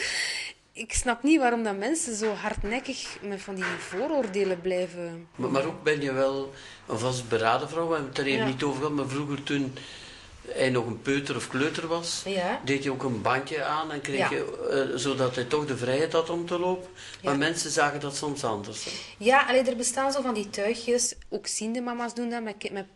[0.72, 5.28] ik snap niet waarom dat mensen zo hardnekkig met van die vooroordelen blijven.
[5.36, 6.52] Maar, maar ook ben je wel
[6.86, 7.86] een vastberaden vrouw.
[7.86, 8.92] We hebben het er even niet over gehad.
[8.94, 9.74] Maar vroeger toen
[10.48, 12.24] hij nog een peuter of kleuter was,
[12.64, 16.12] deed hij ook een bandje aan en kreeg je, uh, zodat hij toch de vrijheid
[16.12, 16.88] had om te lopen.
[17.22, 18.84] Maar mensen zagen dat soms anders.
[18.84, 18.90] Hè?
[19.18, 21.14] Ja, allee, er bestaan zo van die tuigjes.
[21.28, 22.42] Ook ziende mama's doen dat.
[22.42, 22.86] Met, met,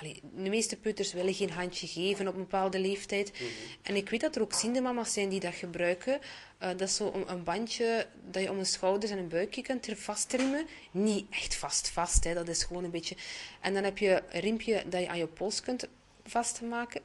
[0.00, 3.32] allee, de meeste peuters willen geen handje geven op een bepaalde leeftijd.
[3.32, 3.44] Mhm.
[3.82, 6.20] En ik weet dat er ook ziende mama's zijn die dat gebruiken.
[6.62, 9.88] Uh, dat is zo een, bandje dat je om de schouders en een buikje kunt
[9.94, 10.66] vastriemen.
[10.90, 12.34] Niet echt vast vast, hè.
[12.34, 13.16] dat is gewoon een beetje...
[13.60, 15.88] En dan heb je een riempje dat je aan je pols kunt
[16.30, 17.00] vast te maken.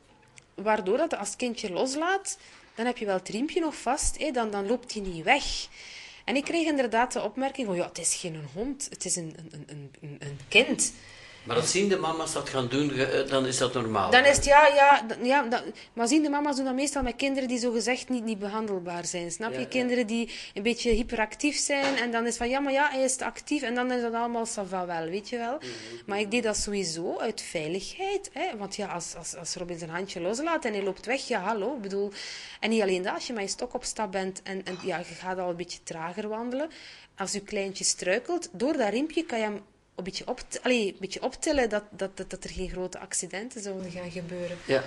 [0.53, 2.37] Waardoor dat als het kindje loslaat,
[2.75, 5.67] dan heb je wel het riempje nog vast, dan, dan loopt hij niet weg.
[6.25, 9.35] En ik kreeg inderdaad de opmerking van, ja, het is geen hond, het is een,
[9.51, 10.93] een, een, een kind.
[11.45, 14.11] Maar als zien de mama's dat gaan doen, eh, dan is dat normaal.
[14.11, 17.15] Dan is het, ja, ja, ja dat, maar zien de mama's doen dat meestal met
[17.15, 19.31] kinderen die zogezegd niet, niet behandelbaar zijn.
[19.31, 19.67] Snap je?
[19.67, 23.19] Kinderen die een beetje hyperactief zijn en dan is van, ja, maar ja, hij is
[23.19, 25.57] actief en dan is dat allemaal sava wel, weet je wel.
[25.57, 25.69] Mhm.
[26.05, 28.57] Maar ik deed dat sowieso uit veiligheid, hè?
[28.57, 31.75] want ja, als, als, als Robin zijn handje loslaat en hij loopt weg, ja, hallo,
[31.75, 32.11] ik bedoel...
[32.59, 34.97] En niet alleen dat, als je met je stok op stap bent en, en ja,
[34.97, 36.69] je gaat al een beetje trager wandelen,
[37.17, 39.61] als je kleintje struikelt, door dat riempje kan je hem
[39.95, 43.61] een beetje, op, allee, een beetje optillen dat, dat, dat, dat, er geen grote accidenten
[43.61, 44.57] zouden gaan gebeuren.
[44.65, 44.83] Ja,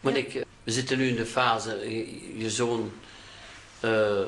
[0.00, 1.90] maar ik, we zitten nu in de fase,
[2.36, 2.92] je, zoon
[3.84, 4.20] uh,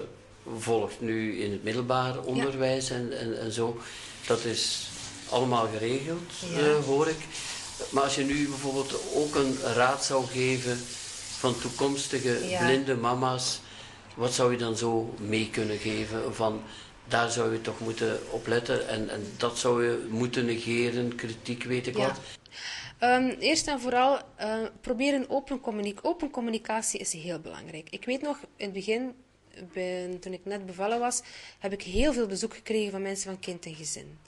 [0.59, 3.81] volgt nu in het middelbaar onderwijs en, en, en, zo.
[4.27, 4.89] Dat is
[5.29, 7.19] allemaal geregeld, uh, hoor ik.
[7.91, 10.79] Maar als je nu bijvoorbeeld ook een raad zou geven
[11.39, 13.61] van toekomstige blinde mama's,
[14.15, 16.63] wat zou je dan zo mee kunnen geven van
[17.09, 18.89] daar zou je toch moeten op letten.
[18.89, 22.21] En, en dat zou je moeten negeren, kritiek, weet ik wat.
[23.01, 26.11] Um, eerst en vooral, uh, proberen open, communicatie.
[26.11, 27.91] open communicatie is heel belangrijk.
[27.91, 29.15] Ik weet nog, in het begin,
[30.21, 31.23] toen ik net bevallen was,
[31.59, 34.19] heb ik heel veel bezoek gekregen van mensen van kind en gezin.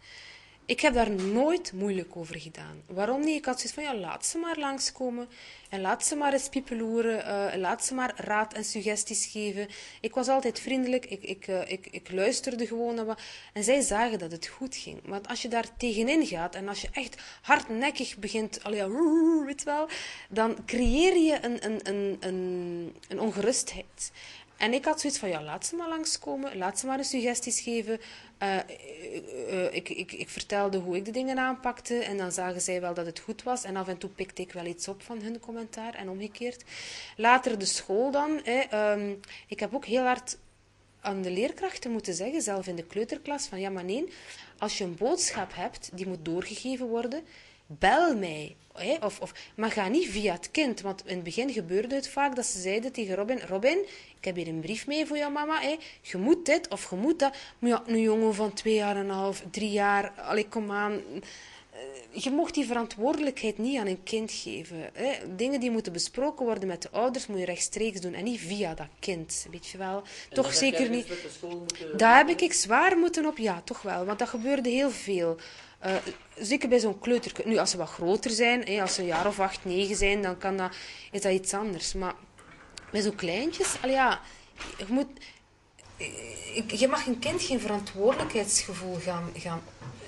[0.68, 2.82] Ik heb daar nooit moeilijk over gedaan.
[2.86, 3.36] Waarom niet?
[3.36, 5.28] Ik had zoiets van, ja, laat ze maar langskomen.
[5.68, 7.18] En laat ze maar eens piepeloeren.
[7.18, 9.68] Uh, laat ze maar raad en suggesties geven.
[10.00, 11.06] Ik was altijd vriendelijk.
[11.06, 13.20] Ik, ik, uh, ik, ik luisterde gewoon naar wat.
[13.52, 15.00] En zij zagen dat het goed ging.
[15.04, 18.60] Want als je daar tegenin gaat en als je echt hardnekkig begint,
[19.46, 19.88] weet wel,
[20.28, 24.12] dan creëer je een, een, een, een, een ongerustheid.
[24.58, 28.00] En ik had zoiets van, ja, laat ze maar langskomen, laat ze maar suggesties geven.
[28.42, 28.56] Uh,
[29.50, 32.94] uh, ik, ik, ik, vertelde hoe ik de dingen aanpakte en dan zagen zij wel
[32.94, 33.64] dat het goed was.
[33.64, 36.64] En af en toe pikte ik wel iets op van hun commentaar en omgekeerd.
[37.16, 38.40] Later de school dan.
[38.74, 40.38] Um, ik heb ook heel hard
[41.00, 44.12] aan de leerkrachten moeten zeggen, zelf in de kleuterklas, van ja, maar nee,
[44.58, 47.22] als je een boodschap hebt die moet doorgegeven worden,
[47.66, 48.56] bel mij.
[48.78, 48.96] Hè?
[49.00, 50.80] Of, of, maar ga niet via het kind.
[50.80, 53.78] Want in het begin gebeurde het vaak dat ze zeiden tegen Robin: Robin,
[54.18, 55.60] ik heb hier een brief mee voor jouw mama.
[55.60, 55.76] Hè?
[56.02, 57.36] Je moet dit of je moet dat.
[57.58, 61.00] Maar ja, een jongen van twee jaar en een half, drie jaar, allee, kom aan.
[61.78, 64.90] Eh, je mocht die verantwoordelijkheid niet aan een kind geven.
[64.92, 65.12] Hè?
[65.36, 68.74] Dingen die moeten besproken worden met de ouders, moet je rechtstreeks doen en niet via
[68.74, 69.46] dat kind.
[69.50, 70.02] Weet je wel?
[70.30, 71.06] toch zeker niet.
[71.96, 74.04] Daar heb ik zwaar moeten op, ja, toch wel.
[74.04, 75.36] Want dat gebeurde heel veel.
[75.86, 75.94] Uh,
[76.38, 77.32] zeker bij zo'n kleuter.
[77.44, 80.22] Nu, als ze wat groter zijn, hè, als ze een jaar of acht, negen zijn,
[80.22, 80.72] dan kan dat,
[81.10, 81.92] is dat iets anders.
[81.92, 82.14] Maar
[82.90, 84.20] bij zo'n kleintjes, al ja,
[84.78, 85.08] je moet...
[86.66, 89.62] Je mag een kind geen verantwoordelijkheidsgevoel gaan, gaan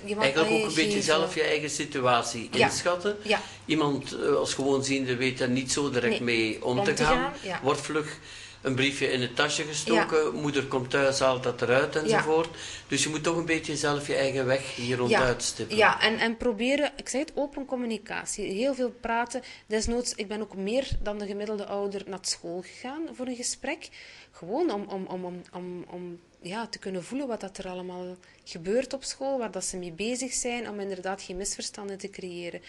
[0.05, 3.17] je mag Eigenlijk ook een beetje zelf je eigen situatie inschatten.
[3.23, 3.41] Ja.
[3.65, 7.33] Iemand eh, als gewoon ziende weet daar niet zo direct mee om, te, gaan.
[7.63, 8.17] Wordt vlug
[8.61, 10.33] een briefje in het tasje gestoken.
[10.33, 12.49] Moeder komt thuis, haalt dat eruit enzovoort.
[12.87, 15.77] Dus je moet toch een beetje zelf je eigen weg hier ronduit stippen.
[15.77, 18.45] Ja, en, en proberen, ik zei het, open communicatie.
[18.45, 19.41] Heel veel praten.
[19.67, 23.89] Desnoods, ik ben ook meer dan de gemiddelde ouder naar school gegaan voor een gesprek.
[24.31, 28.15] Gewoon om, om, om, om, om, om ja, te kunnen voelen wat dat er allemaal
[28.43, 32.61] gebeurt op school, waar dat ze mee bezig zijn, om inderdaad geen misverstanden te creëren.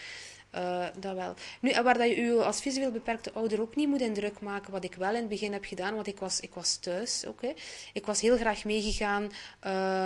[0.55, 1.33] Uh, dat wel.
[1.59, 4.83] Nu, waar dat je je als visueel beperkte ouder ook niet moet indruk maken, wat
[4.83, 7.39] ik wel in het begin heb gedaan, want ik was, ik was thuis ook.
[7.93, 9.23] Ik was heel graag meegegaan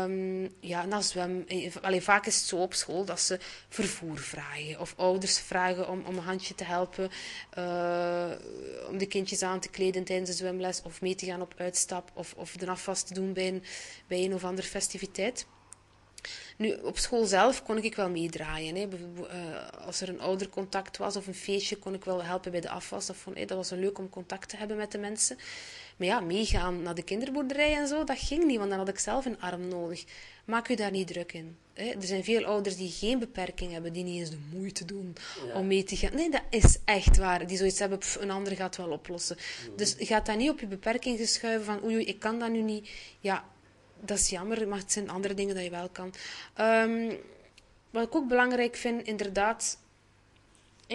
[0.07, 1.43] um, ja, naar zwem.
[1.47, 5.89] Eh, allee, vaak is het zo op school dat ze vervoer vragen, of ouders vragen
[5.89, 7.09] om, om een handje te helpen,
[7.57, 8.31] uh,
[8.89, 12.11] om de kindjes aan te kleden tijdens de zwemles, of mee te gaan op uitstap,
[12.13, 13.61] of, of de afwas te doen bij
[14.07, 15.45] bij een of andere festiviteit.
[16.57, 18.75] Nu, op school zelf kon ik wel meedraaien.
[18.75, 18.87] Hè.
[18.87, 22.69] Uh, als er een oudercontact was of een feestje, kon ik wel helpen bij de
[22.69, 23.05] afwas.
[23.05, 25.37] Dat, vond, dat was leuk om contact te hebben met de mensen.
[25.97, 28.99] Maar ja, meegaan naar de kinderboerderij en zo, dat ging niet, want dan had ik
[28.99, 30.03] zelf een arm nodig.
[30.45, 31.57] Maak u daar niet druk in.
[31.73, 31.83] Hè.
[31.83, 35.15] Er zijn veel ouders die geen beperking hebben, die niet eens de moeite doen
[35.53, 36.15] om mee te gaan.
[36.15, 37.47] Nee, dat is echt waar.
[37.47, 39.37] Die zoiets hebben, een ander gaat wel oplossen.
[39.75, 42.89] Dus gaat dat niet op je beperking geschuiven van oei, ik kan dat nu niet.
[43.19, 43.45] Ja,
[43.99, 46.13] dat is jammer, maar het zijn andere dingen dat je wel kan.
[46.59, 47.17] Um,
[47.89, 49.77] wat ik ook belangrijk vind, inderdaad,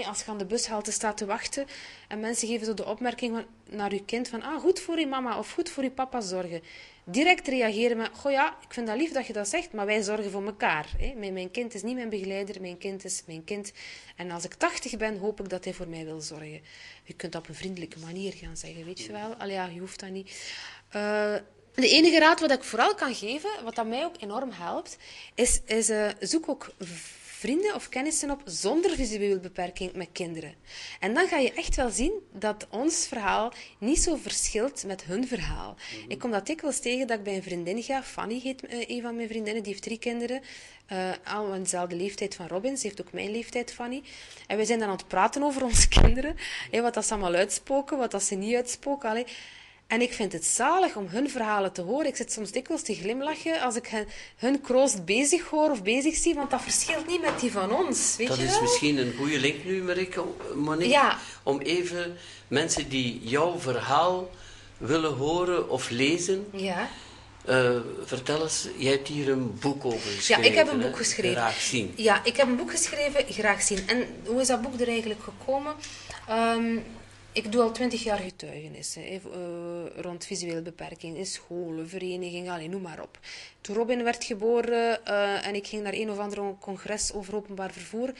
[0.04, 1.66] als je aan de bushalte staat te wachten
[2.08, 5.06] en mensen geven zo de opmerking van, naar je kind van, ah, goed voor je
[5.06, 6.62] mama of goed voor je papa zorgen.
[7.04, 10.02] Direct reageren met, goh ja, ik vind dat lief dat je dat zegt, maar wij
[10.02, 10.88] zorgen voor elkaar.
[10.98, 11.30] Hè.
[11.30, 13.72] Mijn kind is niet mijn begeleider, mijn kind is mijn kind.
[14.16, 16.60] En als ik tachtig ben, hoop ik dat hij voor mij wil zorgen.
[17.04, 19.34] Je kunt dat op een vriendelijke manier gaan zeggen, weet je wel.
[19.34, 20.54] Allee, ja, je hoeft dat niet.
[20.96, 21.34] Uh,
[21.74, 24.96] de enige raad wat ik vooral kan geven, wat dat mij ook enorm helpt,
[25.34, 26.70] is, is uh, zoek ook
[27.42, 30.54] vrienden of kennissen op zonder visuele beperking met kinderen.
[31.00, 35.26] En dan ga je echt wel zien dat ons verhaal niet zo verschilt met hun
[35.28, 35.76] verhaal.
[36.08, 38.02] Ik kom dat dikwijls tegen dat ik bij een vriendin ga.
[38.02, 40.42] Fanny heet uh, een van mijn vriendinnen, die heeft drie kinderen.
[40.92, 42.76] Uh, allemaal dezelfde leeftijd van Robin.
[42.76, 44.02] Ze heeft ook mijn leeftijd, Fanny.
[44.46, 46.36] En we zijn dan aan het praten over onze kinderen.
[46.70, 49.08] wat dat ze allemaal uitspoken, wat dat ze niet uitspoken.
[49.08, 49.26] Allee.
[49.92, 52.06] En ik vind het zalig om hun verhalen te horen.
[52.06, 56.14] Ik zit soms dikwijls te glimlachen als ik hun, hun kroost bezig hoor of bezig
[56.14, 58.14] zie, want dat verschilt niet met die van ons.
[58.16, 59.82] Weet dat je is misschien een goede link nu,
[60.54, 61.18] Monique, ja.
[61.42, 62.16] om even
[62.48, 64.30] mensen die jouw verhaal
[64.76, 66.46] willen horen of lezen.
[66.52, 66.88] Ja.
[67.48, 70.42] Uh, vertel eens, jij hebt hier een boek over geschreven.
[70.42, 71.36] Ja, ik heb een boek geschreven.
[71.36, 71.92] Graag zien.
[71.96, 73.88] Ja, ik heb een boek geschreven, graag zien.
[73.88, 75.74] En hoe is dat boek er eigenlijk gekomen?
[76.30, 76.82] Um,
[77.32, 79.20] ik doe al twintig jaar getuigenissen uh,
[79.96, 83.18] rond visuele beperking in scholen, verenigingen, noem maar op.
[83.60, 87.72] Toen Robin werd geboren uh, en ik ging naar een of ander congres over openbaar
[87.72, 88.12] vervoer,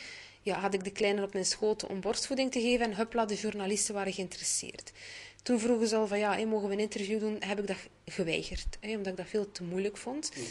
[0.42, 3.34] ja, had ik de kleine op mijn schoot om borstvoeding te geven en huppla, de
[3.34, 4.92] journalisten waren geïnteresseerd.
[5.42, 7.36] Toen vroegen ze al van ja, mogen we een interview doen?
[7.40, 10.30] Heb ik dat geweigerd, omdat ik dat veel te moeilijk vond.
[10.30, 10.44] Mhm.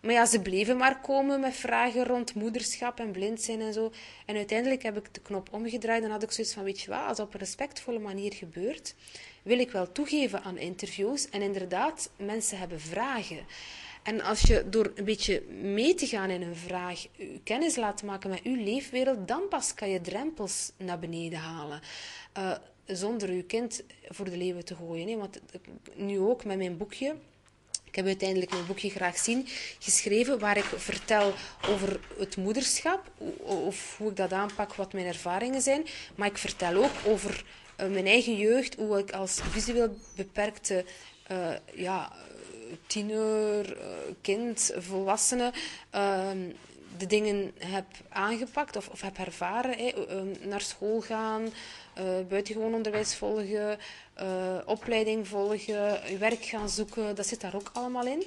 [0.00, 3.92] Maar ja, ze bleven maar komen met vragen rond moederschap en blind zijn en zo.
[4.26, 7.06] En uiteindelijk heb ik de knop omgedraaid en had ik zoiets van, weet je wat,
[7.06, 8.94] als dat op een respectvolle manier gebeurt,
[9.42, 11.28] wil ik wel toegeven aan interviews.
[11.28, 13.46] En inderdaad, mensen hebben vragen.
[14.02, 17.06] En als je door een beetje mee te gaan in een vraag,
[17.44, 21.80] kennis laat maken met uw leefwereld, dan pas kan je drempels naar beneden halen.
[22.38, 22.52] Uh,
[22.86, 25.08] zonder uw kind voor de leeuwen te gooien.
[25.08, 25.16] Hè?
[25.16, 25.40] Want
[25.94, 27.14] nu ook met mijn boekje
[27.98, 29.46] heb uiteindelijk mijn boekje Graag Zien
[29.78, 31.32] geschreven, waar ik vertel
[31.68, 33.10] over het moederschap,
[33.44, 35.86] of hoe ik dat aanpak, wat mijn ervaringen zijn.
[36.14, 37.44] Maar ik vertel ook over
[37.80, 40.84] uh, mijn eigen jeugd, hoe ik als visueel beperkte
[41.30, 42.12] uh, ja,
[42.86, 43.84] tiener, uh,
[44.20, 45.52] kind, volwassene
[45.90, 46.38] ehm,
[46.98, 49.78] de dingen heb aangepakt of, of heb ervaren.
[49.78, 51.48] Ehm, naar school gaan,
[52.28, 53.78] buitengewoon onderwijs volgen,
[54.20, 57.14] uh, opleiding volgen, werk gaan zoeken.
[57.14, 58.24] Dat zit daar ook allemaal in,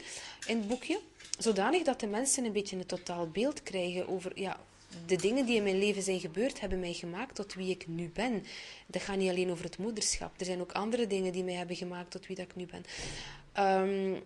[0.47, 0.99] in het boekje.
[1.37, 4.59] Zodanig dat de mensen een beetje een totaal beeld krijgen over ja,
[5.05, 8.11] de dingen die in mijn leven zijn gebeurd, hebben mij gemaakt tot wie ik nu
[8.13, 8.45] ben.
[8.87, 10.31] Dat gaat niet alleen over het moederschap.
[10.37, 12.85] Er zijn ook andere dingen die mij hebben gemaakt tot wie dat ik nu ben.
[13.65, 14.23] Um,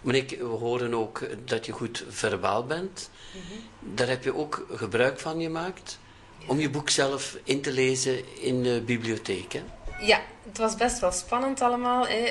[0.00, 3.10] Monique, we horen ook dat je goed verbaal bent.
[3.34, 3.94] Mhm.
[3.94, 5.98] Daar heb je ook gebruik van gemaakt
[6.46, 9.62] om je boek zelf in te lezen in de bibliotheek.
[10.00, 12.06] Ja, het was best wel spannend allemaal.
[12.06, 12.24] Hè.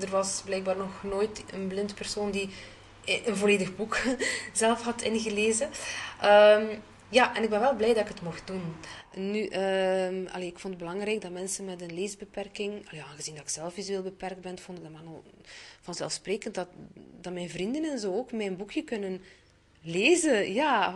[0.00, 2.48] Er was blijkbaar nog nooit een blind persoon die
[3.04, 3.98] een volledig boek
[4.52, 5.70] zelf had ingelezen.
[6.24, 6.68] Um,
[7.08, 8.62] ja, en ik ben wel blij dat ik het mocht doen.
[9.14, 13.74] Nu, um, ik vond het belangrijk dat mensen met een leesbeperking, aangezien dat ik zelf
[13.74, 14.92] visueel beperkt ben, vond ik dat
[15.80, 16.68] vanzelfsprekend dat,
[17.20, 19.22] dat mijn vrienden en zo ook mijn boekje kunnen
[19.82, 20.52] lezen.
[20.52, 20.92] Ja,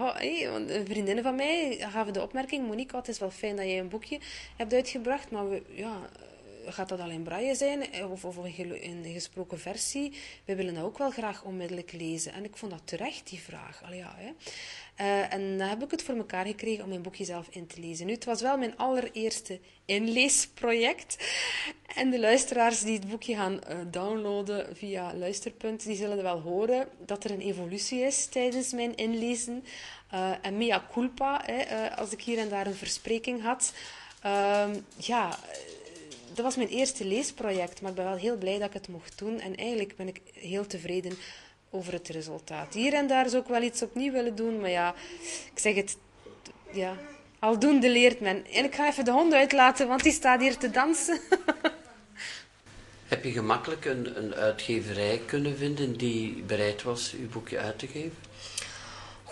[0.50, 3.88] want vriendinnen van mij gaven de opmerking, Monique, het is wel fijn dat jij een
[3.88, 4.18] boekje
[4.56, 6.08] hebt uitgebracht, maar we, ja,
[6.66, 10.12] gaat dat alleen braille zijn eh, of, of een gesproken versie?
[10.44, 12.32] We willen dat ook wel graag onmiddellijk lezen.
[12.32, 13.82] En ik vond dat terecht, die vraag.
[13.84, 14.30] Allee, ja, hè.
[15.00, 17.80] Uh, en dan heb ik het voor elkaar gekregen om mijn boekje zelf in te
[17.80, 18.06] lezen.
[18.06, 21.16] Nu, het was wel mijn allereerste inleesproject.
[21.94, 26.88] En de luisteraars die het boekje gaan uh, downloaden via Luisterpunt, die zullen wel horen
[27.06, 29.64] dat er een evolutie is tijdens mijn inlezen.
[30.42, 33.72] En mea culpa, hè, als ik hier en daar een verspreking had.
[34.24, 35.38] Ehm, ja,
[36.34, 39.18] dat was mijn eerste leesproject, maar ik ben wel heel blij dat ik het mocht
[39.18, 39.40] doen.
[39.40, 41.12] En eigenlijk ben ik heel tevreden
[41.70, 42.74] over het resultaat.
[42.74, 44.94] Hier en daar zou ik wel iets opnieuw willen doen, maar ja,
[45.52, 45.96] ik zeg het,
[46.72, 46.96] ja,
[47.38, 48.46] aldoende leert men.
[48.46, 51.20] En ik ga even de hond uitlaten, want die staat hier te dansen.
[53.08, 57.86] Heb je gemakkelijk een, een uitgeverij kunnen vinden die bereid was uw boekje uit te
[57.86, 58.23] geven?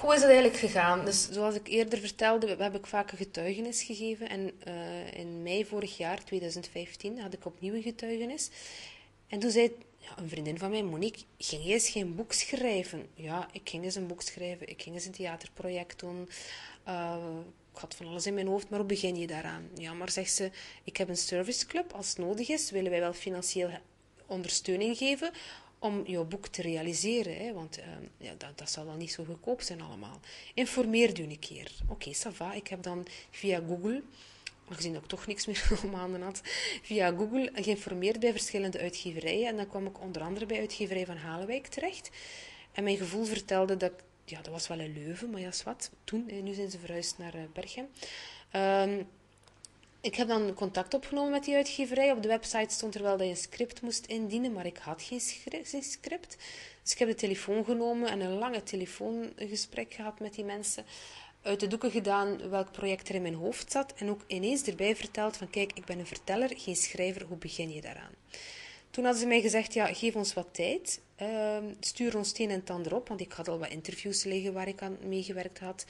[0.03, 1.05] Hoe is het eigenlijk gegaan?
[1.05, 4.28] Dus zoals ik eerder vertelde, heb ik vaak een getuigenis gegeven.
[4.28, 8.50] En uh, in mei vorig jaar, 2015, had ik opnieuw een getuigenis.
[9.28, 13.07] En toen zei ja, een vriendin van mij, Monique, ging je eens geen boek schrijven?
[13.14, 14.68] Ja, ik ging eens een boek schrijven.
[14.68, 16.28] Ik ging eens een theaterproject doen.
[16.88, 17.16] Uh,
[17.74, 19.68] ik had van alles in mijn hoofd, maar hoe begin je daaraan?
[19.74, 20.50] Ja, maar zegt ze,
[20.84, 21.92] ik heb een serviceclub.
[21.92, 23.70] Als het nodig is, willen wij wel financieel
[24.26, 25.30] ondersteuning geven
[25.83, 27.37] om jouw boek te realiseren.
[27.37, 27.85] Hè, want uh,
[28.16, 30.20] ja, dat, dat zal wel niet zo goedkoop zijn allemaal.
[30.55, 31.70] Informeer u een keer.
[31.83, 32.53] Oké, okay, ça va.
[32.53, 34.03] Ik heb dan via Google
[34.68, 36.41] aangezien ik toch niks meer om maanden had,
[36.83, 39.49] via Google geïnformeerd bij verschillende uitgeverijen.
[39.49, 42.11] En dan kwam ik onder andere bij uitgeverij van Halenwijk terecht.
[42.72, 43.93] En mijn gevoel vertelde dat
[44.24, 45.91] ja, dat was wel een Leuven, maar ja, wat.
[46.05, 47.89] Toen, nu zijn ze verhuisd naar uh, Berchem.
[48.53, 49.09] Um,
[50.03, 52.11] ik heb dan contact opgenomen met die uitgeverij.
[52.11, 55.03] Op de website stond er wel dat je een script moest indienen, maar ik had
[55.03, 56.36] geen script.
[56.82, 60.84] Dus ik heb de telefoon genomen en een lange telefoongesprek gehad met die mensen.
[61.42, 64.96] uit de doeken gedaan welk project er in mijn hoofd zat en ook ineens erbij
[64.96, 68.12] verteld van kijk, ik ben een verteller, geen schrijver, hoe begin je daaraan?
[68.90, 72.50] Toen hadden ze mij gezegd, ja, geef ons wat tijd, uh, stuur ons het een
[72.50, 75.59] en het ander op, want ik had al wat interviews liggen waar ik aan meegewerkt
[75.59, 75.84] had,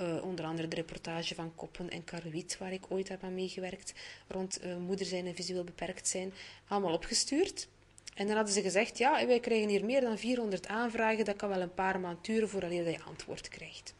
[0.00, 3.94] uh, onder andere de reportage van Koppen en Karwiet, waar ik ooit heb aan meegewerkt,
[4.28, 6.32] rond uh, moeder zijn en visueel beperkt zijn,
[6.68, 7.68] allemaal opgestuurd.
[8.14, 11.48] En dan hadden ze gezegd, ja, wij krijgen hier meer dan 400 aanvragen, dat kan
[11.48, 13.94] wel een paar maanden duren voordat je antwoord krijgt.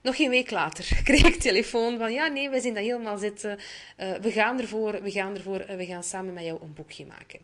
[0.00, 3.58] Nog geen week later kreeg ik telefoon van, ja, nee, we zien dat helemaal zitten,
[3.98, 7.40] uh, we gaan ervoor, we gaan ervoor, we gaan samen met jou een boekje maken.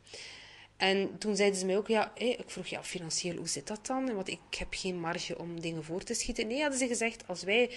[0.81, 4.15] En toen zeiden ze mij ook, ja, ik vroeg, ja, financieel, hoe zit dat dan?
[4.15, 6.47] Want ik heb geen marge om dingen voor te schieten.
[6.47, 7.71] Nee, hadden ze gezegd, als wij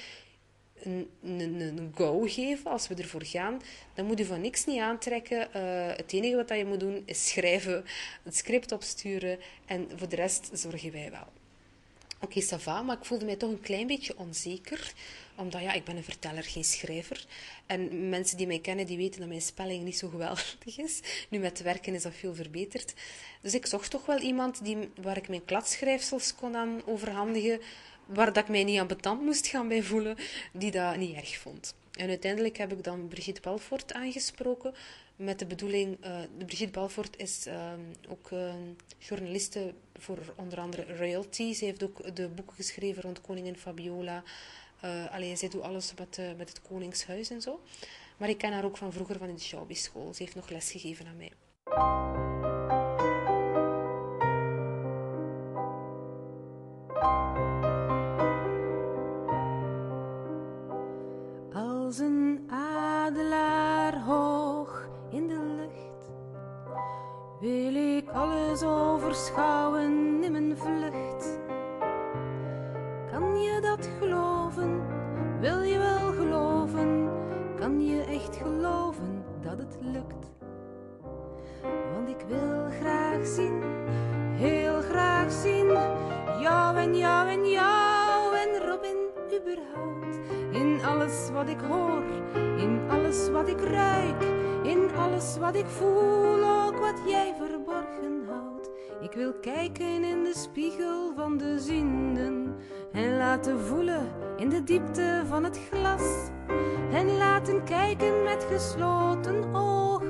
[0.83, 3.61] een, een, een go geven, als we ervoor gaan,
[3.93, 5.47] dan moet je van niks niet aantrekken.
[5.55, 7.85] Uh, het enige wat je moet doen, is schrijven,
[8.23, 11.27] het script opsturen en voor de rest zorgen wij wel.
[12.19, 14.93] Oké, okay, maar ik voelde mij toch een klein beetje onzeker
[15.35, 17.25] omdat ja, ik ben een verteller, geen schrijver.
[17.65, 20.99] En mensen die mij kennen, die weten dat mijn spelling niet zo geweldig is.
[21.29, 22.93] Nu met werken is dat veel verbeterd.
[23.41, 27.61] Dus ik zocht toch wel iemand die, waar ik mijn kladschrijfsels kon aan overhandigen,
[28.05, 30.17] waar dat ik mij niet aan betand moest gaan bij voelen,
[30.51, 31.75] die dat niet erg vond.
[31.93, 34.73] En uiteindelijk heb ik dan Brigitte Balfort aangesproken
[35.15, 36.05] met de bedoeling...
[36.05, 37.71] Uh, Brigitte Balfort is uh,
[38.09, 38.53] ook uh,
[38.97, 41.53] journaliste voor onder andere royalty.
[41.53, 44.23] Ze heeft ook de boeken geschreven rond koningin Fabiola,
[44.85, 47.59] uh, alleen, zij doet alles met, uh, met het Koningshuis en zo.
[48.17, 50.13] Maar ik ken haar ook van vroeger van in de Schouwbischool.
[50.13, 51.31] Ze heeft nog les gegeven aan mij.
[61.53, 66.11] Als een adelaar hoog in de lucht
[67.39, 71.39] wil ik alles overschouwen in mijn vlucht.
[73.11, 74.32] Kan je dat geloven?
[75.43, 77.09] Wil je wel geloven?
[77.55, 80.31] Kan je echt geloven dat het lukt?
[81.93, 83.61] Want ik wil graag zien,
[84.33, 85.67] heel graag zien,
[86.41, 88.97] jou en jou en jou en Robin
[89.41, 90.19] überhaupt.
[90.51, 92.03] In alles wat ik hoor,
[92.57, 94.23] in alles wat ik ruik,
[94.63, 98.69] in alles wat ik voel, ook wat jij verborgen houdt.
[99.01, 102.42] Ik wil kijken in de spiegel van de zinden
[102.93, 106.29] en laten voelen in de diepte van het glas
[106.91, 110.02] en laten kijken met gesloten ogen.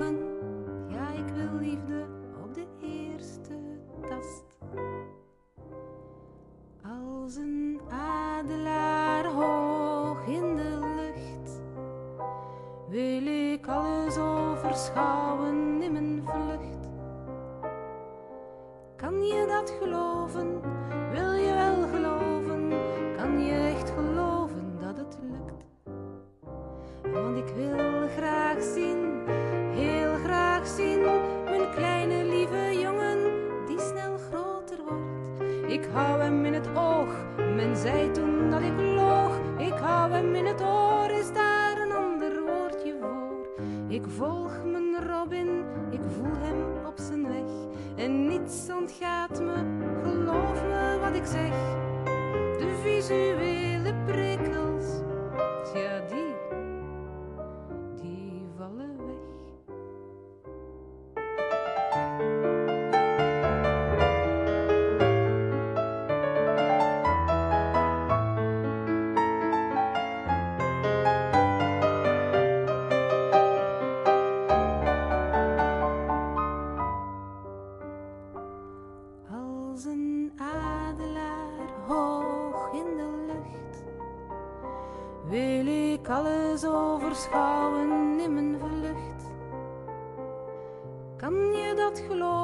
[92.00, 92.43] Geloven?